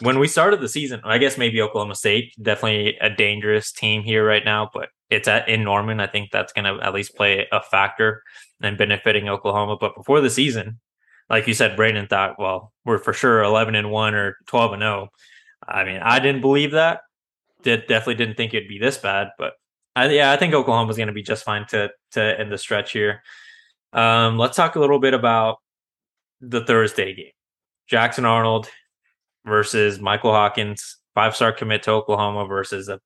when 0.00 0.18
we 0.18 0.26
started 0.26 0.60
the 0.60 0.68
season, 0.68 1.00
I 1.04 1.18
guess 1.18 1.36
maybe 1.36 1.60
Oklahoma 1.60 1.94
State 1.94 2.32
definitely 2.40 2.96
a 3.00 3.10
dangerous 3.10 3.72
team 3.72 4.02
here 4.02 4.26
right 4.26 4.44
now, 4.44 4.70
but 4.72 4.88
it's 5.10 5.28
at 5.28 5.48
in 5.48 5.64
Norman. 5.64 6.00
I 6.00 6.06
think 6.06 6.30
that's 6.30 6.54
going 6.54 6.64
to 6.64 6.82
at 6.82 6.94
least 6.94 7.14
play 7.14 7.46
a 7.52 7.62
factor 7.62 8.22
and 8.62 8.78
benefiting 8.78 9.28
Oklahoma. 9.28 9.76
But 9.78 9.94
before 9.94 10.22
the 10.22 10.30
season, 10.30 10.80
like 11.32 11.48
you 11.48 11.54
said, 11.54 11.76
Brandon 11.76 12.06
thought, 12.06 12.38
well, 12.38 12.72
we're 12.84 12.98
for 12.98 13.14
sure 13.14 13.42
11 13.42 13.74
and 13.74 13.90
1 13.90 14.14
or 14.14 14.36
12 14.46 14.74
and 14.74 14.82
0. 14.82 15.08
I 15.66 15.84
mean, 15.84 16.00
I 16.02 16.20
didn't 16.20 16.42
believe 16.42 16.72
that. 16.72 17.00
Did 17.62 17.86
definitely 17.86 18.16
didn't 18.16 18.36
think 18.36 18.52
it'd 18.52 18.68
be 18.68 18.78
this 18.78 18.98
bad, 18.98 19.30
but 19.38 19.54
I, 19.96 20.08
yeah, 20.10 20.30
I 20.30 20.36
think 20.36 20.52
Oklahoma's 20.52 20.96
going 20.96 21.08
to 21.08 21.14
be 21.14 21.22
just 21.22 21.44
fine 21.44 21.66
to 21.68 21.90
to 22.12 22.40
end 22.40 22.52
the 22.52 22.58
stretch 22.58 22.92
here. 22.92 23.22
Um, 23.92 24.36
let's 24.36 24.56
talk 24.56 24.76
a 24.76 24.80
little 24.80 24.98
bit 24.98 25.14
about 25.14 25.58
the 26.40 26.64
Thursday 26.64 27.14
game. 27.14 27.30
Jackson 27.86 28.24
Arnold 28.24 28.68
versus 29.46 30.00
Michael 30.00 30.32
Hawkins, 30.32 30.98
five 31.14 31.36
star 31.36 31.52
commit 31.52 31.84
to 31.84 31.92
Oklahoma 31.92 32.46
versus 32.46 32.88
a 32.88 33.00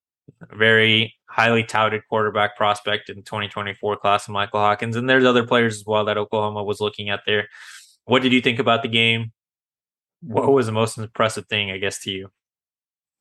very 0.53 1.15
highly 1.29 1.63
touted 1.63 2.03
quarterback 2.09 2.57
prospect 2.57 3.11
in 3.11 3.17
2024 3.17 3.97
class 3.99 4.27
of 4.27 4.33
Michael 4.33 4.61
Hawkins. 4.61 4.97
And 4.97 5.09
there's 5.09 5.25
other 5.25 5.47
players 5.47 5.77
as 5.77 5.85
well 5.87 6.05
that 6.07 6.17
Oklahoma 6.17 6.65
was 6.65 6.81
looking 6.81 7.11
at 7.11 7.21
there. 7.27 7.49
What 8.07 8.23
did 8.23 8.33
you 8.33 8.41
think 8.41 8.59
about 8.59 8.83
the 8.83 8.89
game? 8.89 9.33
What 10.23 10.47
hmm. 10.47 10.53
was 10.53 10.67
the 10.67 10.73
most 10.73 10.97
impressive 10.99 11.47
thing, 11.47 11.71
I 11.71 11.79
guess, 11.79 11.99
to 12.05 12.11
you? 12.11 12.31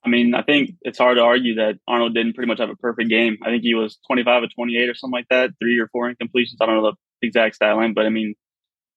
I 0.05 0.09
mean, 0.09 0.35
I 0.35 0.43
think 0.43 0.71
it's 0.81 0.99
hard 0.99 1.17
to 1.17 1.23
argue 1.23 1.55
that 1.55 1.79
Arnold 1.87 2.13
didn't 2.13 2.35
pretty 2.35 2.47
much 2.47 2.59
have 2.59 2.69
a 2.69 2.75
perfect 2.75 3.09
game. 3.09 3.37
I 3.43 3.49
think 3.49 3.63
he 3.63 3.73
was 3.73 3.97
25 4.07 4.43
or 4.43 4.47
28 4.47 4.89
or 4.89 4.93
something 4.93 5.11
like 5.11 5.27
that, 5.31 5.49
three 5.59 5.79
or 5.79 5.87
four 5.87 6.09
incompletions. 6.09 6.57
I 6.61 6.67
don't 6.67 6.75
know 6.75 6.91
the 6.91 7.27
exact 7.27 7.55
stat 7.55 7.75
line, 7.75 7.93
but 7.95 8.05
I 8.05 8.09
mean, 8.09 8.35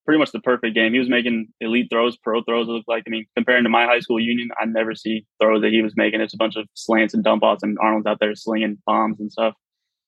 pretty 0.05 0.19
much 0.19 0.33
the 0.33 0.41
perfect 0.41 0.75
game. 0.75 0.93
He 0.93 0.99
was 0.99 1.09
making 1.09 1.49
elite 1.61 1.89
throws, 1.91 2.19
pro 2.19 2.43
throws. 2.43 2.69
It 2.69 2.73
looked 2.73 2.89
like. 2.89 3.05
I 3.07 3.11
mean, 3.11 3.27
comparing 3.37 3.65
to 3.65 3.71
my 3.71 3.87
high 3.87 4.01
school 4.01 4.21
union, 4.21 4.49
I 4.61 4.67
never 4.67 4.95
see 4.95 5.27
throws 5.41 5.63
that 5.63 5.71
he 5.71 5.83
was 5.83 5.95
making. 5.97 6.21
It's 6.21 6.35
a 6.35 6.39
bunch 6.39 6.57
of 6.57 6.67
slants 6.75 7.15
and 7.15 7.25
dump 7.25 7.43
offs, 7.43 7.63
and 7.63 7.79
Arnold's 7.79 8.07
out 8.07 8.19
there 8.21 8.35
slinging 8.35 8.79
bombs 8.87 9.19
and 9.19 9.33
stuff. 9.33 9.55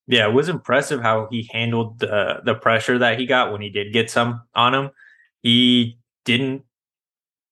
Yeah, 0.07 0.27
it 0.27 0.33
was 0.33 0.49
impressive 0.49 1.01
how 1.01 1.29
he 1.31 1.49
handled 1.53 2.01
the 2.01 2.41
the 2.45 2.55
pressure 2.55 2.99
that 2.99 3.19
he 3.19 3.27
got 3.27 3.53
when 3.53 3.61
he 3.61 3.71
did 3.71 3.93
get 3.93 4.11
some 4.11 4.43
on 4.55 4.75
him. 4.75 4.91
He 5.43 5.99
didn't. 6.25 6.63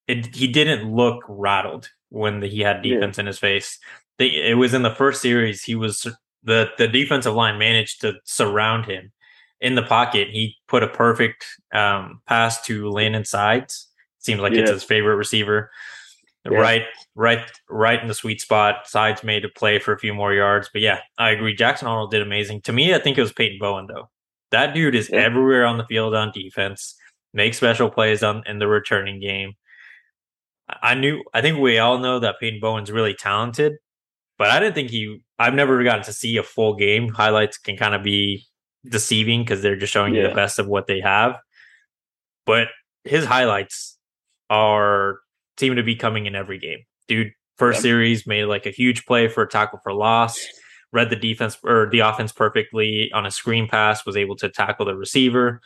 It, 0.06 0.34
he 0.34 0.48
didn't 0.48 0.90
look 0.90 1.22
rattled 1.28 1.90
when 2.08 2.40
the, 2.40 2.48
he 2.48 2.60
had 2.60 2.82
defense 2.82 3.18
yeah. 3.18 3.22
in 3.22 3.26
his 3.26 3.38
face. 3.38 3.78
it 4.18 4.56
was 4.56 4.72
in 4.72 4.82
the 4.82 4.94
first 4.94 5.20
series. 5.20 5.62
He 5.62 5.74
was 5.74 6.06
the 6.42 6.70
the 6.78 6.88
defensive 6.88 7.34
line 7.34 7.58
managed 7.58 8.00
to 8.02 8.14
surround 8.24 8.86
him 8.86 9.12
in 9.60 9.74
the 9.74 9.82
pocket. 9.82 10.28
He 10.30 10.56
put 10.66 10.82
a 10.82 10.88
perfect 10.88 11.44
um, 11.72 12.20
pass 12.26 12.62
to 12.62 12.90
Landon 12.90 13.24
Sides. 13.24 13.88
Seems 14.18 14.40
like 14.40 14.52
yeah. 14.52 14.60
it's 14.60 14.70
his 14.70 14.84
favorite 14.84 15.16
receiver. 15.16 15.70
Yeah. 16.48 16.58
Right, 16.58 16.84
right, 17.14 17.50
right 17.68 18.00
in 18.00 18.08
the 18.08 18.14
sweet 18.14 18.40
spot. 18.40 18.86
Sides 18.86 19.22
made 19.22 19.44
a 19.44 19.48
play 19.48 19.78
for 19.78 19.92
a 19.92 19.98
few 19.98 20.14
more 20.14 20.32
yards. 20.32 20.70
But 20.72 20.82
yeah, 20.82 21.00
I 21.18 21.30
agree. 21.30 21.54
Jackson 21.54 21.88
Arnold 21.88 22.10
did 22.10 22.22
amazing. 22.22 22.62
To 22.62 22.72
me, 22.72 22.94
I 22.94 22.98
think 22.98 23.18
it 23.18 23.22
was 23.22 23.32
Peyton 23.32 23.58
Bowen 23.60 23.86
though. 23.86 24.08
That 24.50 24.72
dude 24.72 24.94
is 24.94 25.10
everywhere 25.10 25.66
on 25.66 25.76
the 25.76 25.84
field 25.84 26.14
on 26.14 26.32
defense. 26.32 26.94
Makes 27.38 27.58
special 27.58 27.88
plays 27.88 28.24
on 28.24 28.42
in 28.46 28.58
the 28.58 28.66
returning 28.66 29.20
game. 29.20 29.52
I 30.82 30.94
knew. 30.94 31.22
I 31.32 31.40
think 31.40 31.60
we 31.60 31.78
all 31.78 31.98
know 31.98 32.18
that 32.18 32.40
Peyton 32.40 32.58
Bowen's 32.58 32.90
really 32.90 33.14
talented, 33.14 33.74
but 34.38 34.50
I 34.50 34.58
didn't 34.58 34.74
think 34.74 34.90
he. 34.90 35.20
I've 35.38 35.54
never 35.54 35.84
gotten 35.84 36.04
to 36.06 36.12
see 36.12 36.36
a 36.36 36.42
full 36.42 36.74
game. 36.74 37.10
Highlights 37.10 37.56
can 37.56 37.76
kind 37.76 37.94
of 37.94 38.02
be 38.02 38.44
deceiving 38.84 39.42
because 39.42 39.62
they're 39.62 39.76
just 39.76 39.92
showing 39.92 40.16
yeah. 40.16 40.22
you 40.22 40.28
the 40.30 40.34
best 40.34 40.58
of 40.58 40.66
what 40.66 40.88
they 40.88 40.98
have. 40.98 41.36
But 42.44 42.70
his 43.04 43.24
highlights 43.24 43.96
are 44.50 45.20
seem 45.58 45.76
to 45.76 45.84
be 45.84 45.94
coming 45.94 46.26
in 46.26 46.34
every 46.34 46.58
game. 46.58 46.80
Dude, 47.06 47.30
first 47.56 47.82
series 47.82 48.26
made 48.26 48.46
like 48.46 48.66
a 48.66 48.70
huge 48.70 49.06
play 49.06 49.28
for 49.28 49.44
a 49.44 49.48
tackle 49.48 49.78
for 49.84 49.92
loss, 49.92 50.44
read 50.92 51.08
the 51.08 51.14
defense 51.14 51.56
or 51.62 51.88
the 51.88 52.00
offense 52.00 52.32
perfectly 52.32 53.12
on 53.14 53.26
a 53.26 53.30
screen 53.30 53.68
pass, 53.68 54.04
was 54.04 54.16
able 54.16 54.34
to 54.38 54.48
tackle 54.48 54.86
the 54.86 54.96
receiver. 54.96 55.60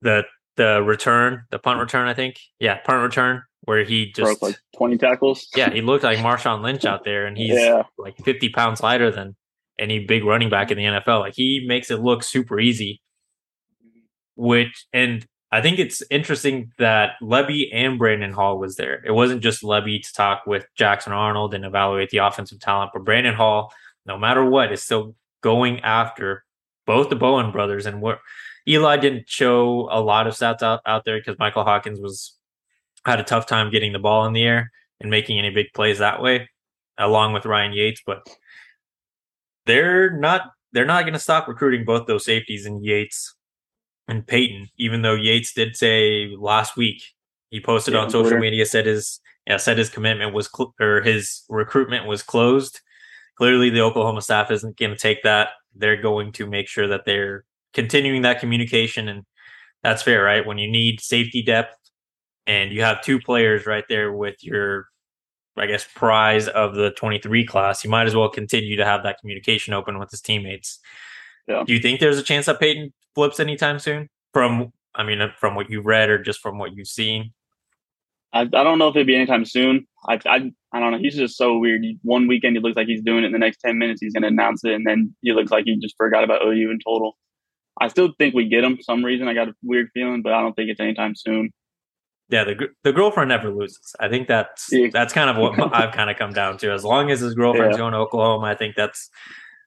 The 0.00 0.24
the 0.56 0.82
return, 0.82 1.44
the 1.50 1.58
punt 1.58 1.80
return, 1.80 2.08
I 2.08 2.14
think. 2.14 2.38
Yeah, 2.58 2.78
punt 2.78 3.02
return 3.02 3.42
where 3.66 3.84
he 3.84 4.06
just 4.12 4.40
broke 4.40 4.42
like 4.42 4.58
20 4.76 4.96
tackles. 4.96 5.48
Yeah, 5.54 5.70
he 5.70 5.82
looked 5.82 6.04
like 6.04 6.18
Marshawn 6.20 6.62
Lynch 6.62 6.84
out 6.84 7.04
there 7.04 7.26
and 7.26 7.36
he's 7.36 7.52
yeah. 7.60 7.82
like 7.98 8.16
50 8.24 8.48
pounds 8.50 8.82
lighter 8.82 9.10
than 9.10 9.36
any 9.78 10.04
big 10.04 10.24
running 10.24 10.48
back 10.48 10.70
in 10.70 10.78
the 10.78 10.84
NFL. 10.84 11.20
Like 11.20 11.34
he 11.34 11.64
makes 11.66 11.90
it 11.90 12.00
look 12.00 12.22
super 12.22 12.58
easy. 12.58 13.00
Which 14.36 14.86
and 14.92 15.26
I 15.50 15.62
think 15.62 15.78
it's 15.78 16.02
interesting 16.10 16.72
that 16.78 17.12
Lebby 17.22 17.68
and 17.72 17.98
Brandon 17.98 18.32
Hall 18.32 18.58
was 18.58 18.76
there. 18.76 19.02
It 19.04 19.12
wasn't 19.12 19.42
just 19.42 19.62
Lebby 19.62 20.02
to 20.02 20.12
talk 20.12 20.42
with 20.46 20.66
Jackson 20.76 21.12
Arnold 21.12 21.54
and 21.54 21.64
evaluate 21.64 22.10
the 22.10 22.18
offensive 22.18 22.60
talent, 22.60 22.90
but 22.92 23.04
Brandon 23.04 23.34
Hall, 23.34 23.72
no 24.04 24.18
matter 24.18 24.44
what, 24.44 24.72
is 24.72 24.82
still 24.82 25.14
going 25.42 25.80
after 25.80 26.44
both 26.86 27.08
the 27.08 27.16
Bowen 27.16 27.52
brothers. 27.52 27.86
And 27.86 28.02
what 28.02 28.18
Eli 28.68 28.96
didn't 28.96 29.28
show 29.28 29.88
a 29.90 30.00
lot 30.00 30.26
of 30.26 30.34
stats 30.34 30.62
out, 30.62 30.80
out 30.86 31.04
there 31.04 31.18
because 31.18 31.38
Michael 31.38 31.64
Hawkins 31.64 32.00
was 32.00 32.36
had 33.04 33.20
a 33.20 33.24
tough 33.24 33.46
time 33.46 33.70
getting 33.70 33.92
the 33.92 33.98
ball 33.98 34.26
in 34.26 34.32
the 34.32 34.42
air 34.42 34.72
and 35.00 35.10
making 35.10 35.38
any 35.38 35.50
big 35.50 35.72
plays 35.72 35.98
that 35.98 36.20
way, 36.20 36.48
along 36.98 37.32
with 37.32 37.46
Ryan 37.46 37.72
Yates. 37.72 38.02
But 38.04 38.26
they're 39.66 40.10
not 40.10 40.50
they're 40.72 40.84
not 40.84 41.02
going 41.02 41.14
to 41.14 41.20
stop 41.20 41.48
recruiting 41.48 41.84
both 41.84 42.06
those 42.06 42.24
safeties 42.24 42.66
and 42.66 42.84
Yates 42.84 43.34
and 44.08 44.26
Peyton, 44.26 44.68
even 44.78 45.02
though 45.02 45.14
Yates 45.14 45.52
did 45.52 45.76
say 45.76 46.34
last 46.38 46.76
week 46.76 47.02
he 47.50 47.60
posted 47.60 47.94
yeah, 47.94 48.00
on 48.00 48.10
social 48.10 48.30
Twitter. 48.30 48.40
media 48.40 48.66
said 48.66 48.86
his 48.86 49.20
yeah 49.46 49.56
said 49.56 49.78
his 49.78 49.90
commitment 49.90 50.34
was 50.34 50.50
cl- 50.54 50.74
or 50.80 51.02
his 51.02 51.44
recruitment 51.48 52.06
was 52.06 52.22
closed. 52.22 52.80
Clearly, 53.36 53.68
the 53.70 53.82
Oklahoma 53.82 54.22
staff 54.22 54.50
isn't 54.50 54.78
going 54.78 54.92
to 54.92 54.98
take 54.98 55.22
that. 55.22 55.50
They're 55.74 56.00
going 56.00 56.32
to 56.32 56.46
make 56.46 56.68
sure 56.68 56.88
that 56.88 57.04
they're 57.04 57.44
continuing 57.74 58.22
that 58.22 58.40
communication, 58.40 59.08
and 59.08 59.24
that's 59.82 60.02
fair, 60.02 60.22
right? 60.22 60.46
When 60.46 60.58
you 60.58 60.70
need 60.70 61.00
safety 61.00 61.42
depth, 61.42 61.76
and 62.46 62.72
you 62.72 62.82
have 62.82 63.02
two 63.02 63.20
players 63.20 63.66
right 63.66 63.84
there 63.88 64.12
with 64.12 64.36
your 64.42 64.86
I 65.56 65.66
guess, 65.66 65.86
prize 65.94 66.48
of 66.48 66.74
the 66.74 66.90
23 66.92 67.46
class, 67.46 67.82
you 67.82 67.90
might 67.90 68.06
as 68.06 68.14
well 68.14 68.28
continue 68.28 68.76
to 68.76 68.84
have 68.84 69.02
that 69.04 69.18
communication 69.20 69.72
open 69.72 69.98
with 69.98 70.10
his 70.10 70.20
teammates. 70.20 70.78
Yeah. 71.48 71.64
Do 71.66 71.72
you 71.72 71.80
think 71.80 72.00
there's 72.00 72.18
a 72.18 72.22
chance 72.22 72.46
that 72.46 72.60
Peyton 72.60 72.92
flips 73.14 73.40
anytime 73.40 73.78
soon? 73.78 74.08
From, 74.32 74.72
I 74.94 75.02
mean, 75.02 75.20
uh, 75.20 75.28
from 75.38 75.54
what 75.54 75.70
you 75.70 75.80
read 75.80 76.10
or 76.10 76.18
just 76.18 76.40
from 76.40 76.58
what 76.58 76.74
you've 76.74 76.88
seen? 76.88 77.32
I, 78.32 78.40
I 78.42 78.44
don't 78.44 78.78
know 78.78 78.88
if 78.88 78.96
it'd 78.96 79.06
be 79.06 79.16
anytime 79.16 79.46
soon. 79.46 79.86
I, 80.08 80.20
I, 80.26 80.52
I 80.72 80.80
don't 80.80 80.92
know. 80.92 80.98
He's 80.98 81.16
just 81.16 81.38
so 81.38 81.56
weird. 81.56 81.82
One 82.02 82.26
weekend 82.26 82.56
he 82.56 82.62
looks 82.62 82.76
like 82.76 82.88
he's 82.88 83.02
doing 83.02 83.24
it. 83.24 83.28
In 83.28 83.32
the 83.32 83.38
next 83.38 83.58
10 83.64 83.78
minutes, 83.78 84.02
he's 84.02 84.12
going 84.12 84.22
to 84.22 84.28
announce 84.28 84.62
it. 84.64 84.74
And 84.74 84.86
then 84.86 85.14
he 85.22 85.32
looks 85.32 85.50
like 85.50 85.64
he 85.64 85.78
just 85.78 85.96
forgot 85.96 86.22
about 86.22 86.42
OU 86.44 86.70
in 86.70 86.78
total. 86.84 87.16
I 87.80 87.88
still 87.88 88.12
think 88.18 88.34
we 88.34 88.48
get 88.48 88.64
him 88.64 88.78
some 88.80 89.04
reason. 89.04 89.28
I 89.28 89.34
got 89.34 89.48
a 89.48 89.54
weird 89.62 89.88
feeling, 89.92 90.22
but 90.22 90.32
I 90.32 90.40
don't 90.40 90.54
think 90.54 90.70
it's 90.70 90.80
anytime 90.80 91.14
soon 91.14 91.52
yeah, 92.28 92.44
the 92.44 92.68
the 92.82 92.92
girlfriend 92.92 93.28
never 93.28 93.50
loses. 93.50 93.94
I 94.00 94.08
think 94.08 94.26
that's 94.26 94.68
yeah. 94.72 94.88
that's 94.92 95.12
kind 95.12 95.30
of 95.30 95.36
what 95.36 95.58
I've 95.74 95.92
kind 95.92 96.10
of 96.10 96.16
come 96.16 96.32
down 96.32 96.58
to. 96.58 96.72
As 96.72 96.84
long 96.84 97.10
as 97.10 97.20
his 97.20 97.34
girlfriend's 97.34 97.74
yeah. 97.74 97.78
going 97.78 97.92
to 97.92 97.98
Oklahoma, 97.98 98.46
I 98.46 98.54
think 98.54 98.74
that's 98.74 99.08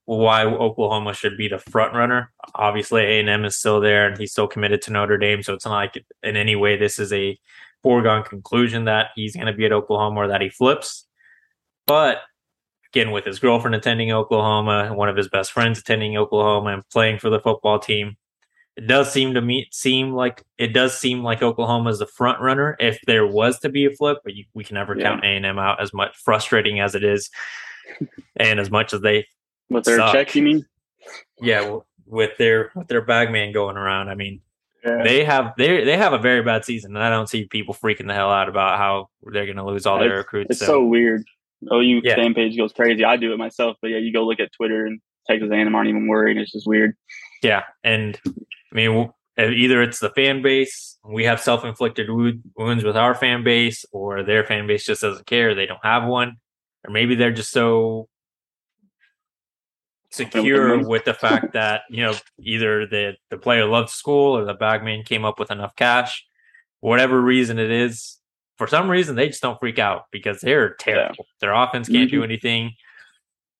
why 0.05 0.43
Oklahoma 0.43 1.13
should 1.13 1.37
be 1.37 1.47
the 1.47 1.59
front 1.59 1.93
runner. 1.93 2.31
Obviously, 2.55 3.03
A 3.03 3.19
and 3.19 3.29
M 3.29 3.45
is 3.45 3.57
still 3.57 3.79
there, 3.79 4.07
and 4.07 4.17
he's 4.17 4.31
still 4.31 4.47
committed 4.47 4.81
to 4.83 4.91
Notre 4.91 5.17
Dame. 5.17 5.41
So 5.41 5.53
it's 5.53 5.65
not 5.65 5.75
like 5.75 6.03
in 6.23 6.35
any 6.35 6.55
way 6.55 6.75
this 6.75 6.99
is 6.99 7.13
a 7.13 7.39
foregone 7.81 8.23
conclusion 8.23 8.85
that 8.85 9.07
he's 9.15 9.35
going 9.35 9.47
to 9.47 9.53
be 9.53 9.65
at 9.65 9.71
Oklahoma 9.71 10.21
or 10.21 10.27
that 10.27 10.41
he 10.41 10.49
flips. 10.49 11.05
But 11.87 12.17
again, 12.93 13.11
with 13.11 13.25
his 13.25 13.39
girlfriend 13.39 13.75
attending 13.75 14.11
Oklahoma, 14.11 14.93
one 14.93 15.09
of 15.09 15.15
his 15.15 15.27
best 15.27 15.51
friends 15.51 15.79
attending 15.79 16.17
Oklahoma, 16.17 16.73
and 16.73 16.89
playing 16.89 17.19
for 17.19 17.29
the 17.29 17.39
football 17.39 17.79
team, 17.79 18.17
it 18.75 18.87
does 18.87 19.11
seem 19.11 19.33
to 19.33 19.41
me 19.41 19.67
seem 19.71 20.13
like 20.13 20.43
it 20.57 20.73
does 20.73 20.97
seem 20.97 21.23
like 21.23 21.41
Oklahoma 21.41 21.89
is 21.89 21.99
the 21.99 22.07
front 22.07 22.39
runner 22.39 22.75
if 22.79 22.99
there 23.05 23.27
was 23.27 23.59
to 23.59 23.69
be 23.69 23.85
a 23.85 23.91
flip, 23.91 24.19
but 24.23 24.33
you, 24.35 24.45
we 24.53 24.63
can 24.63 24.75
never 24.75 24.97
yeah. 24.97 25.03
count 25.03 25.23
A 25.23 25.27
and 25.27 25.45
M 25.45 25.59
out 25.59 25.81
as 25.81 25.93
much 25.93 26.15
frustrating 26.17 26.79
as 26.79 26.95
it 26.95 27.03
is, 27.03 27.29
and 28.37 28.59
as 28.59 28.71
much 28.71 28.93
as 28.93 29.01
they 29.01 29.25
with 29.69 29.83
their 29.83 29.97
suck. 29.97 30.13
check, 30.13 30.35
you 30.35 30.43
mean? 30.43 30.65
Yeah, 31.41 31.61
well, 31.61 31.85
with 32.05 32.37
their 32.37 32.71
with 32.75 32.87
their 32.87 33.01
bagman 33.01 33.51
going 33.51 33.77
around, 33.77 34.09
I 34.09 34.15
mean, 34.15 34.41
yeah. 34.85 35.03
they 35.03 35.23
have 35.25 35.53
they 35.57 35.83
they 35.83 35.97
have 35.97 36.13
a 36.13 36.17
very 36.17 36.41
bad 36.41 36.65
season, 36.65 36.95
and 36.95 37.03
I 37.03 37.09
don't 37.09 37.27
see 37.27 37.45
people 37.45 37.75
freaking 37.75 38.07
the 38.07 38.13
hell 38.13 38.31
out 38.31 38.49
about 38.49 38.77
how 38.77 39.09
they're 39.23 39.45
going 39.45 39.57
to 39.57 39.65
lose 39.65 39.85
all 39.85 39.99
their 39.99 40.17
recruits. 40.17 40.51
It's 40.51 40.59
so, 40.59 40.65
so 40.65 40.85
weird. 40.85 41.25
OU 41.71 42.01
yeah. 42.03 42.15
fan 42.15 42.33
page 42.33 42.57
goes 42.57 42.73
crazy. 42.73 43.03
I 43.03 43.17
do 43.17 43.33
it 43.33 43.37
myself, 43.37 43.77
but 43.81 43.89
yeah, 43.89 43.97
you 43.97 44.13
go 44.13 44.25
look 44.25 44.39
at 44.39 44.51
Twitter 44.53 44.85
and 44.85 44.99
Texas 45.27 45.49
A&M 45.51 45.75
aren't 45.75 45.89
even 45.89 46.07
worried. 46.07 46.37
It's 46.37 46.51
just 46.51 46.67
weird. 46.67 46.95
Yeah, 47.43 47.63
and 47.83 48.19
I 48.25 48.75
mean, 48.75 49.11
either 49.37 49.81
it's 49.81 49.99
the 49.99 50.09
fan 50.09 50.41
base, 50.41 50.97
we 51.03 51.25
have 51.25 51.39
self 51.39 51.63
inflicted 51.63 52.09
wounds 52.09 52.83
with 52.83 52.97
our 52.97 53.15
fan 53.15 53.43
base, 53.43 53.85
or 53.91 54.23
their 54.23 54.43
fan 54.43 54.67
base 54.67 54.85
just 54.85 55.01
doesn't 55.01 55.25
care. 55.25 55.55
They 55.55 55.65
don't 55.65 55.83
have 55.83 56.05
one, 56.05 56.37
or 56.85 56.91
maybe 56.91 57.15
they're 57.15 57.31
just 57.31 57.51
so 57.51 58.07
secure 60.11 60.87
with 60.87 61.05
the 61.05 61.13
fact 61.13 61.53
that 61.53 61.81
you 61.89 62.03
know 62.03 62.13
either 62.39 62.85
the 62.87 63.13
the 63.29 63.37
player 63.37 63.65
loves 63.65 63.93
school 63.93 64.35
or 64.37 64.43
the 64.43 64.53
bagman 64.53 65.03
came 65.03 65.25
up 65.25 65.39
with 65.39 65.51
enough 65.51 65.75
cash, 65.75 66.25
whatever 66.79 67.21
reason 67.21 67.59
it 67.59 67.71
is. 67.71 68.18
For 68.59 68.67
some 68.67 68.91
reason, 68.91 69.15
they 69.15 69.27
just 69.27 69.41
don't 69.41 69.59
freak 69.59 69.79
out 69.79 70.03
because 70.11 70.41
they're 70.41 70.75
terrible. 70.75 71.15
Yeah. 71.17 71.25
Their 71.41 71.53
offense 71.53 71.87
can't 71.87 72.09
mm-hmm. 72.09 72.17
do 72.17 72.23
anything. 72.23 72.73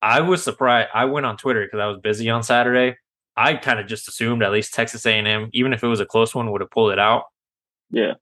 I 0.02 0.20
was 0.20 0.44
surprised. 0.44 0.90
I 0.94 1.06
went 1.06 1.26
on 1.26 1.38
Twitter 1.38 1.66
because 1.66 1.80
I 1.80 1.88
was 1.88 2.00
busy 2.00 2.30
on 2.30 2.44
Saturday. 2.44 2.98
I 3.36 3.56
kind 3.56 3.80
of 3.80 3.88
just 3.88 4.08
assumed 4.08 4.44
at 4.44 4.52
least 4.52 4.74
Texas 4.74 5.06
A&M, 5.06 5.50
even 5.54 5.74
if 5.74 5.84
it 5.84 5.88
was 5.88 6.02
a 6.02 6.06
close 6.06 6.36
one, 6.36 6.52
would 6.52 6.62
have 6.62 6.70
pulled 6.70 6.92
it 6.92 7.00
out. 7.00 7.24
Yeah. 7.90 8.16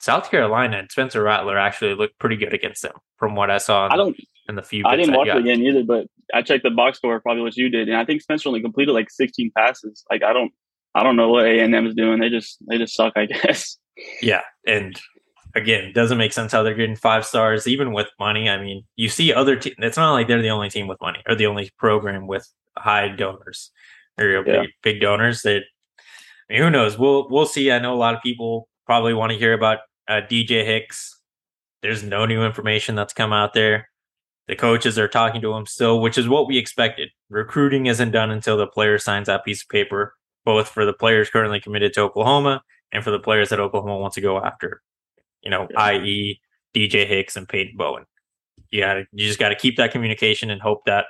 South 0.00 0.30
Carolina 0.30 0.78
and 0.78 0.90
Spencer 0.90 1.22
Rattler 1.22 1.58
actually 1.58 1.94
looked 1.94 2.18
pretty 2.18 2.36
good 2.36 2.54
against 2.54 2.82
them 2.82 2.94
from 3.18 3.34
what 3.34 3.50
I 3.50 3.58
saw. 3.58 3.88
I 3.90 3.96
don't 3.96 4.16
in 4.48 4.54
the 4.54 4.62
few. 4.62 4.84
I 4.86 4.96
didn't 4.96 5.14
watch 5.14 5.28
it 5.28 5.36
again 5.36 5.60
either, 5.60 5.84
but 5.84 6.06
I 6.32 6.42
checked 6.42 6.64
the 6.64 6.70
box 6.70 6.98
score 6.98 7.20
probably 7.20 7.42
what 7.42 7.56
you 7.56 7.68
did, 7.68 7.88
and 7.88 7.96
I 7.96 8.04
think 8.04 8.22
Spencer 8.22 8.48
only 8.48 8.62
completed 8.62 8.92
like 8.92 9.10
16 9.10 9.52
passes. 9.56 10.04
Like 10.10 10.22
I 10.22 10.32
don't, 10.32 10.52
I 10.94 11.02
don't 11.02 11.16
know 11.16 11.28
what 11.28 11.46
A 11.46 11.60
and 11.60 11.74
M 11.74 11.86
is 11.86 11.94
doing. 11.94 12.20
They 12.20 12.30
just 12.30 12.58
they 12.68 12.78
just 12.78 12.94
suck, 12.94 13.12
I 13.16 13.26
guess. 13.26 13.78
Yeah, 14.22 14.42
and 14.66 14.98
again, 15.56 15.92
doesn't 15.92 16.18
make 16.18 16.32
sense 16.32 16.52
how 16.52 16.62
they're 16.62 16.74
getting 16.74 16.94
five 16.94 17.24
stars 17.24 17.66
even 17.66 17.92
with 17.92 18.08
money. 18.20 18.48
I 18.48 18.62
mean, 18.62 18.84
you 18.94 19.08
see 19.08 19.32
other 19.32 19.56
teams. 19.56 19.76
It's 19.78 19.96
not 19.96 20.12
like 20.12 20.28
they're 20.28 20.42
the 20.42 20.50
only 20.50 20.70
team 20.70 20.86
with 20.86 21.00
money 21.00 21.22
or 21.26 21.34
the 21.34 21.46
only 21.46 21.70
program 21.78 22.26
with 22.26 22.48
high 22.76 23.08
donors 23.08 23.72
or 24.18 24.28
yeah. 24.28 24.42
big, 24.42 24.70
big 24.82 25.00
donors. 25.00 25.42
That 25.42 25.62
I 26.48 26.52
mean, 26.52 26.62
who 26.62 26.70
knows? 26.70 26.98
We'll 26.98 27.28
we'll 27.28 27.46
see. 27.46 27.72
I 27.72 27.78
know 27.78 27.94
a 27.94 27.96
lot 27.96 28.14
of 28.14 28.22
people 28.22 28.68
probably 28.84 29.14
want 29.14 29.32
to 29.32 29.38
hear 29.38 29.54
about 29.54 29.78
uh, 30.06 30.20
DJ 30.20 30.64
Hicks. 30.64 31.18
There's 31.82 32.02
no 32.02 32.26
new 32.26 32.44
information 32.44 32.94
that's 32.94 33.12
come 33.12 33.32
out 33.32 33.54
there. 33.54 33.88
The 34.48 34.56
coaches 34.56 34.98
are 34.98 35.08
talking 35.08 35.40
to 35.40 35.52
him 35.54 35.66
still, 35.66 36.00
which 36.00 36.18
is 36.18 36.28
what 36.28 36.46
we 36.46 36.56
expected. 36.56 37.08
Recruiting 37.30 37.86
isn't 37.86 38.12
done 38.12 38.30
until 38.30 38.56
the 38.56 38.66
player 38.66 38.98
signs 38.98 39.26
that 39.26 39.44
piece 39.44 39.62
of 39.62 39.68
paper, 39.68 40.14
both 40.44 40.68
for 40.68 40.84
the 40.84 40.92
players 40.92 41.30
currently 41.30 41.60
committed 41.60 41.92
to 41.94 42.02
Oklahoma 42.02 42.62
and 42.92 43.02
for 43.02 43.10
the 43.10 43.18
players 43.18 43.48
that 43.48 43.58
Oklahoma 43.58 43.98
wants 43.98 44.14
to 44.14 44.20
go 44.20 44.38
after. 44.38 44.82
You 45.46 45.50
know, 45.50 45.68
yeah. 45.70 45.80
i.e., 45.80 46.40
DJ 46.74 47.06
Hicks 47.06 47.36
and 47.36 47.48
Peyton 47.48 47.76
Bowen. 47.76 48.04
You 48.72 48.80
got 48.80 48.96
you 49.12 49.28
just 49.28 49.38
got 49.38 49.50
to 49.50 49.54
keep 49.54 49.76
that 49.76 49.92
communication 49.92 50.50
and 50.50 50.60
hope 50.60 50.80
that 50.86 51.06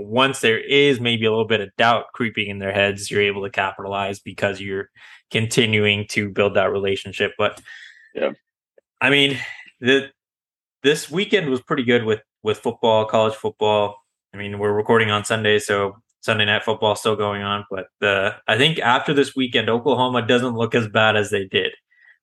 once 0.00 0.40
there 0.40 0.58
is 0.58 0.98
maybe 1.00 1.26
a 1.26 1.30
little 1.30 1.46
bit 1.46 1.60
of 1.60 1.70
doubt 1.78 2.06
creeping 2.12 2.48
in 2.48 2.58
their 2.58 2.72
heads, 2.72 3.08
you're 3.08 3.22
able 3.22 3.44
to 3.44 3.50
capitalize 3.50 4.18
because 4.18 4.60
you're 4.60 4.90
continuing 5.30 6.08
to 6.08 6.28
build 6.28 6.54
that 6.54 6.72
relationship. 6.72 7.34
But 7.38 7.60
yeah, 8.16 8.32
I 9.00 9.10
mean, 9.10 9.38
the 9.80 10.08
this 10.82 11.08
weekend 11.08 11.48
was 11.48 11.60
pretty 11.60 11.84
good 11.84 12.02
with 12.02 12.20
with 12.42 12.58
football, 12.58 13.04
college 13.04 13.36
football. 13.36 13.94
I 14.34 14.38
mean, 14.38 14.58
we're 14.58 14.72
recording 14.72 15.12
on 15.12 15.24
Sunday, 15.24 15.60
so 15.60 15.94
Sunday 16.20 16.46
night 16.46 16.64
football 16.64 16.96
still 16.96 17.14
going 17.14 17.42
on. 17.42 17.64
But 17.70 17.86
the 18.00 18.34
I 18.48 18.58
think 18.58 18.80
after 18.80 19.14
this 19.14 19.36
weekend, 19.36 19.70
Oklahoma 19.70 20.26
doesn't 20.26 20.56
look 20.56 20.74
as 20.74 20.88
bad 20.88 21.14
as 21.14 21.30
they 21.30 21.44
did 21.44 21.70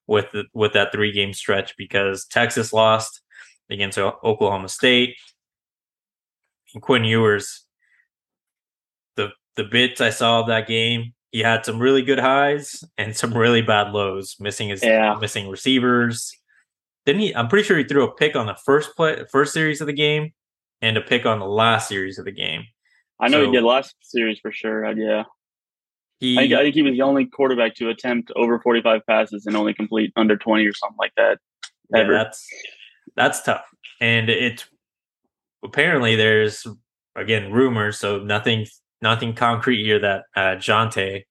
with 0.08 0.32
the, 0.32 0.46
with 0.54 0.74
that 0.74 0.92
three 0.92 1.12
game 1.12 1.34
stretch 1.34 1.76
because 1.78 2.26
Texas 2.26 2.74
lost 2.74 3.22
against 3.70 3.98
Oklahoma 3.98 4.70
State. 4.70 5.16
And 6.74 6.82
Quinn 6.82 7.06
Ewers, 7.06 7.66
the 9.16 9.30
the 9.56 9.64
bits 9.64 10.02
I 10.02 10.10
saw 10.10 10.42
of 10.42 10.48
that 10.48 10.68
game, 10.68 11.14
he 11.32 11.40
had 11.40 11.66
some 11.66 11.80
really 11.80 12.02
good 12.02 12.20
highs 12.20 12.84
and 12.98 13.16
some 13.16 13.34
really 13.34 13.62
bad 13.62 13.92
lows, 13.92 14.36
missing 14.40 14.70
his 14.70 14.84
yeah. 14.84 15.18
missing 15.20 15.50
receivers, 15.50 16.34
didn't 17.06 17.22
he? 17.22 17.36
I'm 17.36 17.48
pretty 17.48 17.66
sure 17.66 17.78
he 17.78 17.84
threw 17.84 18.04
a 18.04 18.16
pick 18.16 18.36
on 18.36 18.46
the 18.46 18.58
first 18.66 18.96
play, 18.96 19.24
first 19.32 19.54
series 19.54 19.82
of 19.82 19.88
the 19.88 19.94
game, 19.94 20.34
and 20.82 20.98
a 20.98 21.02
pick 21.02 21.26
on 21.26 21.40
the 21.40 21.46
last 21.46 21.88
series 21.88 22.20
of 22.20 22.26
the 22.26 22.32
game. 22.32 22.64
I 23.20 23.30
know 23.30 23.44
so, 23.44 23.46
he 23.46 23.52
did 23.52 23.64
last 23.64 23.96
series 24.02 24.40
for 24.40 24.52
sure. 24.52 24.90
Yeah, 24.92 25.24
he. 26.20 26.38
I 26.38 26.42
think, 26.42 26.54
I 26.54 26.64
think, 26.64 26.76
he 26.76 26.82
was 26.82 26.94
the 26.94 27.02
only 27.02 27.26
quarterback 27.26 27.76
to 27.76 27.90
attempt 27.90 28.32
over 28.36 28.60
45 28.60 29.02
passes 29.08 29.46
and 29.46 29.56
only 29.56 29.74
complete 29.74 30.12
under 30.16 30.38
20 30.38 30.66
or 30.66 30.74
something 30.74 30.98
like 30.98 31.14
that. 31.18 31.40
Ever. 31.94 32.14
Yeah, 32.14 32.24
that's 32.24 32.48
that's 33.16 33.42
tough, 33.44 33.66
and 34.02 34.30
it 34.30 34.66
apparently 35.64 36.16
there's 36.16 36.66
again 37.16 37.52
rumors, 37.52 38.00
so 38.00 38.20
nothing 38.20 38.66
nothing 39.02 39.36
concrete 39.36 39.84
here 39.84 40.00
that 40.00 40.24
uh, 40.36 40.56
Jonte 40.56 41.24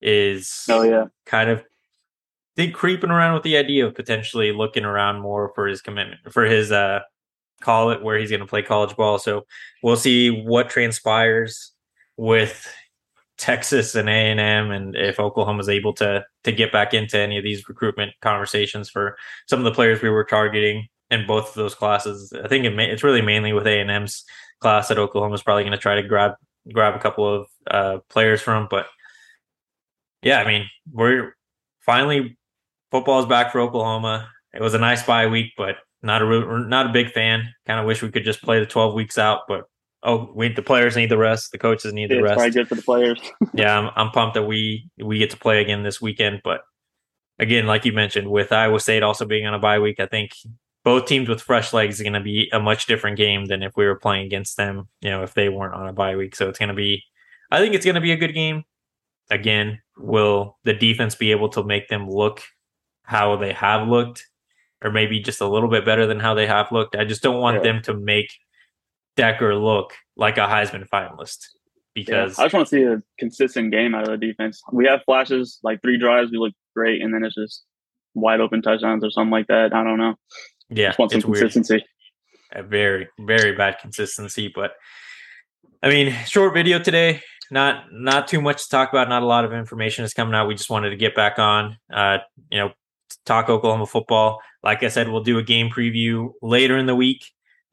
is. 0.00 0.64
Oh 0.70 0.82
yeah, 0.82 1.06
kind 1.26 1.50
of 1.50 1.62
think 2.56 2.74
creeping 2.74 3.10
around 3.10 3.34
with 3.34 3.42
the 3.42 3.56
idea 3.56 3.86
of 3.86 3.94
potentially 3.94 4.52
looking 4.52 4.84
around 4.84 5.20
more 5.20 5.52
for 5.54 5.66
his 5.66 5.82
commitment 5.82 6.20
for 6.32 6.44
his 6.44 6.70
uh 6.70 7.00
call 7.60 7.90
it 7.90 8.02
where 8.02 8.18
he's 8.18 8.30
going 8.30 8.40
to 8.40 8.46
play 8.46 8.62
college 8.62 8.94
ball. 8.96 9.18
So 9.18 9.46
we'll 9.82 9.96
see 9.96 10.30
what 10.30 10.68
transpires 10.68 11.72
with 12.16 12.72
Texas 13.36 13.94
and 13.94 14.08
A 14.08 14.12
and 14.12 14.40
M, 14.40 14.70
and 14.70 14.96
if 14.96 15.18
Oklahoma 15.18 15.60
is 15.60 15.68
able 15.68 15.92
to 15.94 16.24
to 16.44 16.52
get 16.52 16.72
back 16.72 16.94
into 16.94 17.18
any 17.18 17.36
of 17.36 17.44
these 17.44 17.68
recruitment 17.68 18.12
conversations 18.20 18.88
for 18.88 19.16
some 19.48 19.58
of 19.58 19.64
the 19.64 19.72
players 19.72 20.02
we 20.02 20.08
were 20.08 20.24
targeting 20.24 20.86
in 21.10 21.26
both 21.26 21.48
of 21.48 21.54
those 21.54 21.74
classes. 21.74 22.32
I 22.32 22.48
think 22.48 22.64
it 22.64 22.74
may, 22.74 22.90
it's 22.90 23.02
really 23.02 23.22
mainly 23.22 23.52
with 23.52 23.66
A 23.66 23.80
and 23.80 23.90
M's 23.90 24.24
class 24.60 24.88
that 24.88 24.98
Oklahoma 24.98 25.34
is 25.34 25.42
probably 25.42 25.64
going 25.64 25.72
to 25.72 25.78
try 25.78 25.96
to 25.96 26.02
grab 26.02 26.32
grab 26.72 26.94
a 26.94 26.98
couple 26.98 27.34
of 27.34 27.46
uh, 27.70 27.98
players 28.08 28.40
from. 28.40 28.68
But 28.70 28.86
yeah, 30.22 30.40
I 30.40 30.46
mean 30.46 30.66
we're 30.92 31.36
finally 31.80 32.38
football 32.90 33.20
is 33.20 33.26
back 33.26 33.52
for 33.52 33.60
Oklahoma. 33.60 34.28
It 34.52 34.62
was 34.62 34.74
a 34.74 34.78
nice 34.78 35.02
bye 35.02 35.26
week, 35.26 35.52
but 35.56 35.76
not 36.02 36.22
a 36.22 36.68
not 36.68 36.86
a 36.86 36.92
big 36.92 37.10
fan. 37.10 37.52
Kind 37.66 37.80
of 37.80 37.86
wish 37.86 38.02
we 38.02 38.10
could 38.10 38.24
just 38.24 38.42
play 38.42 38.60
the 38.60 38.66
12 38.66 38.94
weeks 38.94 39.18
out, 39.18 39.40
but 39.48 39.64
oh, 40.04 40.30
we 40.34 40.48
the 40.48 40.62
players 40.62 40.96
need 40.96 41.10
the 41.10 41.18
rest. 41.18 41.50
The 41.50 41.58
coaches 41.58 41.92
need 41.92 42.10
the 42.10 42.22
rest. 42.22 42.34
Probably 42.34 42.50
good 42.50 42.68
for 42.68 42.74
the 42.74 42.82
players. 42.82 43.20
yeah, 43.54 43.78
I'm, 43.78 43.90
I'm 43.96 44.10
pumped 44.10 44.34
that 44.34 44.44
we 44.44 44.88
we 44.98 45.18
get 45.18 45.30
to 45.30 45.36
play 45.36 45.60
again 45.60 45.82
this 45.82 46.00
weekend. 46.00 46.42
But 46.44 46.60
again, 47.38 47.66
like 47.66 47.84
you 47.84 47.92
mentioned, 47.92 48.30
with 48.30 48.52
Iowa 48.52 48.78
State 48.80 49.02
also 49.02 49.24
being 49.24 49.46
on 49.46 49.54
a 49.54 49.58
bye 49.58 49.78
week, 49.78 49.98
I 49.98 50.06
think 50.06 50.32
both 50.84 51.06
teams 51.06 51.28
with 51.28 51.40
fresh 51.40 51.72
legs 51.72 51.96
is 51.96 52.02
going 52.02 52.12
to 52.12 52.20
be 52.20 52.48
a 52.52 52.60
much 52.60 52.86
different 52.86 53.16
game 53.16 53.46
than 53.46 53.62
if 53.62 53.72
we 53.76 53.86
were 53.86 53.98
playing 53.98 54.26
against 54.26 54.56
them. 54.56 54.88
You 55.00 55.10
know, 55.10 55.22
if 55.22 55.34
they 55.34 55.48
weren't 55.48 55.74
on 55.74 55.88
a 55.88 55.92
bye 55.92 56.16
week, 56.16 56.36
so 56.36 56.48
it's 56.48 56.58
going 56.58 56.68
to 56.68 56.74
be. 56.74 57.02
I 57.50 57.58
think 57.58 57.74
it's 57.74 57.84
going 57.84 57.94
to 57.96 58.00
be 58.00 58.12
a 58.12 58.16
good 58.16 58.34
game. 58.34 58.64
Again, 59.30 59.80
will 59.96 60.58
the 60.64 60.74
defense 60.74 61.14
be 61.14 61.30
able 61.30 61.48
to 61.50 61.64
make 61.64 61.88
them 61.88 62.08
look 62.08 62.42
how 63.04 63.36
they 63.36 63.52
have 63.52 63.88
looked, 63.88 64.26
or 64.82 64.90
maybe 64.90 65.20
just 65.20 65.40
a 65.40 65.48
little 65.48 65.68
bit 65.68 65.84
better 65.84 66.06
than 66.06 66.20
how 66.20 66.34
they 66.34 66.46
have 66.46 66.72
looked. 66.72 66.96
I 66.96 67.04
just 67.04 67.22
don't 67.22 67.40
want 67.40 67.56
yeah. 67.56 67.72
them 67.72 67.82
to 67.82 67.94
make 67.94 68.30
Decker 69.16 69.54
look 69.54 69.94
like 70.16 70.38
a 70.38 70.42
Heisman 70.42 70.88
finalist 70.88 71.38
because 71.94 72.38
yeah, 72.38 72.42
I 72.42 72.46
just 72.46 72.54
want 72.54 72.68
to 72.68 72.76
see 72.76 72.82
a 72.82 73.02
consistent 73.18 73.70
game 73.70 73.94
out 73.94 74.08
of 74.08 74.20
the 74.20 74.26
defense. 74.26 74.60
We 74.72 74.86
have 74.86 75.02
flashes 75.04 75.58
like 75.62 75.80
three 75.82 75.98
drives, 75.98 76.30
we 76.30 76.38
look 76.38 76.52
great, 76.74 77.02
and 77.02 77.14
then 77.14 77.24
it's 77.24 77.34
just 77.34 77.64
wide 78.14 78.40
open 78.40 78.62
touchdowns 78.62 79.04
or 79.04 79.10
something 79.10 79.30
like 79.30 79.46
that. 79.48 79.72
I 79.72 79.84
don't 79.84 79.98
know. 79.98 80.14
Yeah, 80.70 80.88
just 80.88 80.98
want 80.98 81.12
some 81.12 81.22
consistency. 81.22 81.74
Weird. 81.74 81.84
A 82.52 82.62
very 82.62 83.08
very 83.18 83.52
bad 83.52 83.78
consistency, 83.80 84.52
but 84.54 84.72
I 85.82 85.88
mean, 85.88 86.14
short 86.26 86.54
video 86.54 86.78
today. 86.78 87.20
Not 87.50 87.84
not 87.92 88.26
too 88.26 88.40
much 88.40 88.64
to 88.64 88.68
talk 88.70 88.90
about. 88.90 89.08
Not 89.08 89.22
a 89.22 89.26
lot 89.26 89.44
of 89.44 89.52
information 89.52 90.04
is 90.04 90.14
coming 90.14 90.34
out. 90.34 90.48
We 90.48 90.54
just 90.54 90.70
wanted 90.70 90.90
to 90.90 90.96
get 90.96 91.14
back 91.14 91.38
on. 91.38 91.76
Uh, 91.92 92.18
you 92.50 92.58
know, 92.58 92.72
talk 93.26 93.48
Oklahoma 93.48 93.86
football. 93.86 94.40
Like 94.62 94.82
I 94.82 94.88
said, 94.88 95.08
we'll 95.08 95.22
do 95.22 95.38
a 95.38 95.42
game 95.42 95.68
preview 95.68 96.32
later 96.40 96.78
in 96.78 96.86
the 96.86 96.94
week. 96.94 97.24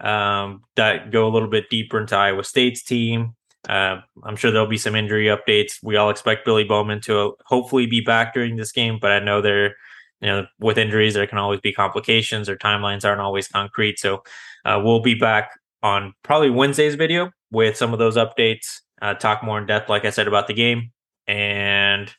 Um, 0.01 0.63
that 0.75 1.11
go 1.11 1.27
a 1.27 1.29
little 1.29 1.47
bit 1.47 1.69
deeper 1.69 1.99
into 1.99 2.15
Iowa 2.15 2.43
State's 2.43 2.83
team. 2.83 3.35
Uh, 3.69 4.01
I'm 4.23 4.35
sure 4.35 4.51
there'll 4.51 4.67
be 4.67 4.77
some 4.77 4.95
injury 4.95 5.25
updates. 5.25 5.73
We 5.83 5.95
all 5.95 6.09
expect 6.09 6.45
Billy 6.45 6.63
Bowman 6.63 7.01
to 7.01 7.19
uh, 7.19 7.31
hopefully 7.45 7.85
be 7.85 8.01
back 8.01 8.33
during 8.33 8.55
this 8.55 8.71
game, 8.71 8.97
but 8.99 9.11
I 9.11 9.19
know 9.19 9.41
there, 9.41 9.75
you 10.19 10.27
know, 10.27 10.47
with 10.59 10.79
injuries 10.79 11.13
there 11.13 11.27
can 11.27 11.37
always 11.37 11.59
be 11.59 11.71
complications 11.71 12.49
or 12.49 12.55
timelines 12.55 13.05
aren't 13.05 13.21
always 13.21 13.47
concrete. 13.47 13.99
So 13.99 14.23
uh, 14.65 14.81
we'll 14.83 15.01
be 15.01 15.13
back 15.13 15.51
on 15.83 16.13
probably 16.23 16.49
Wednesday's 16.49 16.95
video 16.95 17.31
with 17.51 17.77
some 17.77 17.93
of 17.93 17.99
those 17.99 18.17
updates. 18.17 18.79
Uh, 19.01 19.13
talk 19.13 19.43
more 19.43 19.59
in 19.59 19.67
depth, 19.67 19.89
like 19.89 20.05
I 20.05 20.09
said, 20.09 20.27
about 20.27 20.47
the 20.47 20.53
game 20.53 20.91
and 21.27 22.11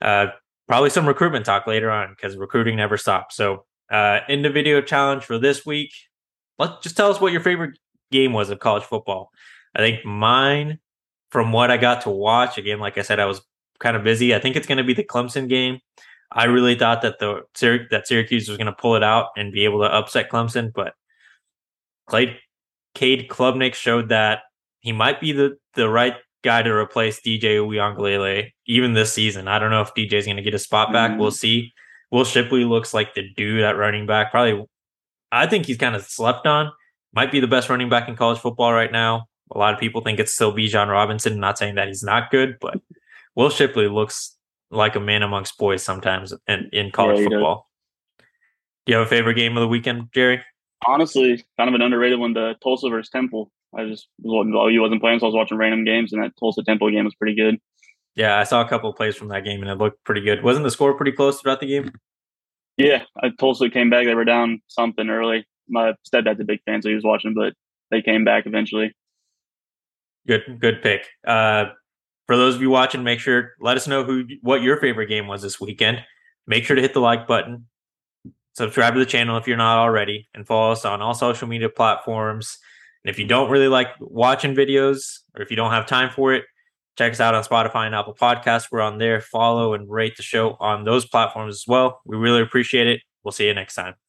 uh, 0.00 0.26
probably 0.68 0.90
some 0.90 1.06
recruitment 1.06 1.44
talk 1.44 1.66
later 1.66 1.90
on 1.90 2.10
because 2.10 2.36
recruiting 2.36 2.76
never 2.76 2.96
stops. 2.96 3.36
So 3.36 3.64
uh, 3.90 4.20
in 4.28 4.42
the 4.42 4.50
video 4.50 4.80
challenge 4.80 5.24
for 5.24 5.38
this 5.38 5.66
week, 5.66 5.92
let's 6.62 6.82
just 6.82 6.96
tell 6.96 7.10
us 7.10 7.20
what 7.20 7.32
your 7.32 7.40
favorite 7.40 7.78
game 8.10 8.32
was 8.32 8.50
of 8.50 8.58
college 8.58 8.84
football. 8.84 9.30
I 9.74 9.80
think 9.80 10.04
mine, 10.04 10.78
from 11.30 11.52
what 11.52 11.70
I 11.70 11.76
got 11.76 12.02
to 12.02 12.10
watch, 12.10 12.58
again, 12.58 12.78
like 12.78 12.98
I 12.98 13.02
said, 13.02 13.20
I 13.20 13.26
was 13.26 13.40
kind 13.78 13.96
of 13.96 14.04
busy. 14.04 14.34
I 14.34 14.38
think 14.38 14.56
it's 14.56 14.66
going 14.66 14.78
to 14.78 14.84
be 14.84 14.94
the 14.94 15.04
Clemson 15.04 15.48
game. 15.48 15.80
I 16.30 16.44
really 16.44 16.74
thought 16.74 17.02
that 17.02 17.18
the 17.18 17.42
that 17.90 18.06
Syracuse 18.06 18.48
was 18.48 18.56
going 18.56 18.66
to 18.66 18.72
pull 18.72 18.96
it 18.96 19.02
out 19.02 19.28
and 19.36 19.52
be 19.52 19.64
able 19.64 19.80
to 19.80 19.92
upset 19.92 20.30
Clemson, 20.30 20.72
but 20.72 20.94
Clay, 22.06 22.38
Cade 22.94 23.28
Klubnik 23.28 23.74
showed 23.74 24.08
that 24.08 24.40
he 24.80 24.92
might 24.92 25.20
be 25.20 25.32
the 25.32 25.58
the 25.74 25.88
right 25.88 26.14
guy 26.42 26.62
to 26.62 26.72
replace 26.72 27.20
DJ 27.20 27.56
Uiagalelei 27.56 28.50
even 28.66 28.94
this 28.94 29.12
season. 29.12 29.46
I 29.46 29.58
don't 29.58 29.70
know 29.70 29.82
if 29.82 29.94
DJ 29.94 30.14
is 30.14 30.24
going 30.24 30.36
to 30.36 30.42
get 30.42 30.54
a 30.54 30.58
spot 30.58 30.92
back. 30.92 31.12
Mm-hmm. 31.12 31.20
We'll 31.20 31.30
see. 31.30 31.72
Will 32.10 32.24
Shipley 32.24 32.64
looks 32.64 32.92
like 32.92 33.14
the 33.14 33.28
dude 33.36 33.62
at 33.62 33.76
running 33.76 34.06
back. 34.06 34.30
Probably, 34.30 34.66
I 35.32 35.46
think 35.46 35.66
he's 35.66 35.78
kind 35.78 35.96
of 35.96 36.04
slept 36.04 36.46
on. 36.46 36.70
Might 37.14 37.32
be 37.32 37.40
the 37.40 37.48
best 37.48 37.68
running 37.68 37.88
back 37.88 38.08
in 38.08 38.16
college 38.16 38.38
football 38.38 38.72
right 38.72 38.92
now. 38.92 39.26
A 39.54 39.58
lot 39.58 39.74
of 39.74 39.80
people 39.80 40.00
think 40.02 40.20
it's 40.20 40.32
still 40.32 40.52
Bijan 40.52 40.88
Robinson. 40.88 41.40
Not 41.40 41.58
saying 41.58 41.74
that 41.74 41.88
he's 41.88 42.02
not 42.02 42.30
good, 42.30 42.56
but 42.60 42.80
Will 43.34 43.50
Shipley 43.50 43.88
looks 43.88 44.36
like 44.70 44.94
a 44.94 45.00
man 45.00 45.22
amongst 45.22 45.58
boys 45.58 45.82
sometimes 45.82 46.32
in, 46.46 46.68
in 46.72 46.90
college 46.90 47.18
yeah, 47.20 47.28
football. 47.28 47.68
Does. 48.18 48.26
Do 48.86 48.92
you 48.92 48.98
have 48.98 49.06
a 49.06 49.10
favorite 49.10 49.34
game 49.34 49.56
of 49.56 49.60
the 49.60 49.68
weekend, 49.68 50.08
Jerry? 50.12 50.40
Honestly, 50.86 51.44
kind 51.58 51.68
of 51.68 51.74
an 51.74 51.82
underrated 51.82 52.18
one, 52.18 52.32
the 52.32 52.54
Tulsa 52.62 52.88
versus 52.88 53.10
Temple. 53.10 53.50
I 53.76 53.86
just 53.86 54.08
you 54.22 54.80
wasn't 54.80 55.00
playing, 55.00 55.20
so 55.20 55.26
I 55.26 55.28
was 55.28 55.34
watching 55.34 55.56
random 55.56 55.84
games, 55.84 56.12
and 56.12 56.22
that 56.22 56.32
Tulsa 56.38 56.62
Temple 56.62 56.90
game 56.90 57.04
was 57.04 57.14
pretty 57.14 57.36
good. 57.36 57.58
Yeah, 58.14 58.38
I 58.38 58.44
saw 58.44 58.60
a 58.60 58.68
couple 58.68 58.90
of 58.90 58.96
plays 58.96 59.16
from 59.16 59.28
that 59.28 59.44
game, 59.44 59.62
and 59.62 59.70
it 59.70 59.78
looked 59.78 60.04
pretty 60.04 60.20
good. 60.20 60.42
Wasn't 60.42 60.64
the 60.64 60.70
score 60.70 60.94
pretty 60.94 61.12
close 61.12 61.40
throughout 61.40 61.60
the 61.60 61.66
game? 61.66 61.92
Yeah, 62.82 63.02
I, 63.22 63.30
Tulsa 63.38 63.70
came 63.70 63.90
back. 63.90 64.06
They 64.06 64.14
were 64.14 64.24
down 64.24 64.60
something 64.68 65.08
early. 65.08 65.46
My 65.68 65.94
stepdad's 66.06 66.40
a 66.40 66.44
big 66.44 66.60
fan, 66.64 66.82
so 66.82 66.88
he 66.88 66.94
was 66.94 67.04
watching, 67.04 67.34
but 67.34 67.54
they 67.90 68.02
came 68.02 68.24
back 68.24 68.46
eventually. 68.46 68.94
Good, 70.26 70.58
good 70.60 70.82
pick. 70.82 71.08
Uh, 71.26 71.66
for 72.26 72.36
those 72.36 72.54
of 72.54 72.62
you 72.62 72.70
watching, 72.70 73.02
make 73.02 73.20
sure 73.20 73.52
let 73.60 73.76
us 73.76 73.86
know 73.86 74.04
who 74.04 74.24
what 74.40 74.62
your 74.62 74.78
favorite 74.78 75.08
game 75.08 75.26
was 75.26 75.42
this 75.42 75.60
weekend. 75.60 76.04
Make 76.46 76.64
sure 76.64 76.76
to 76.76 76.82
hit 76.82 76.94
the 76.94 77.00
like 77.00 77.26
button, 77.26 77.66
subscribe 78.54 78.94
to 78.94 79.00
the 79.00 79.06
channel 79.06 79.36
if 79.36 79.46
you're 79.46 79.56
not 79.56 79.78
already, 79.78 80.28
and 80.34 80.46
follow 80.46 80.72
us 80.72 80.84
on 80.84 81.02
all 81.02 81.14
social 81.14 81.48
media 81.48 81.68
platforms. 81.68 82.58
And 83.04 83.10
if 83.10 83.18
you 83.18 83.26
don't 83.26 83.50
really 83.50 83.68
like 83.68 83.88
watching 84.00 84.54
videos, 84.54 85.20
or 85.36 85.42
if 85.42 85.50
you 85.50 85.56
don't 85.56 85.72
have 85.72 85.86
time 85.86 86.10
for 86.10 86.32
it, 86.32 86.44
check 86.98 87.12
us 87.12 87.20
out 87.20 87.34
on 87.34 87.44
Spotify 87.44 87.86
and 87.86 87.94
Apple 87.94 88.14
Podcasts. 88.14 88.68
We're 88.70 88.80
on 88.80 88.98
there. 88.98 89.20
Follow 89.20 89.74
and 89.74 89.90
rate 89.90 90.16
the 90.16 90.22
show 90.22 90.56
on 90.60 90.84
those 90.84 91.06
platforms 91.06 91.54
as 91.54 91.64
well. 91.66 92.00
We 92.04 92.16
really 92.16 92.42
appreciate 92.42 92.86
it. 92.86 93.00
We'll 93.24 93.32
see 93.32 93.46
you 93.46 93.54
next 93.54 93.74
time. 93.74 94.01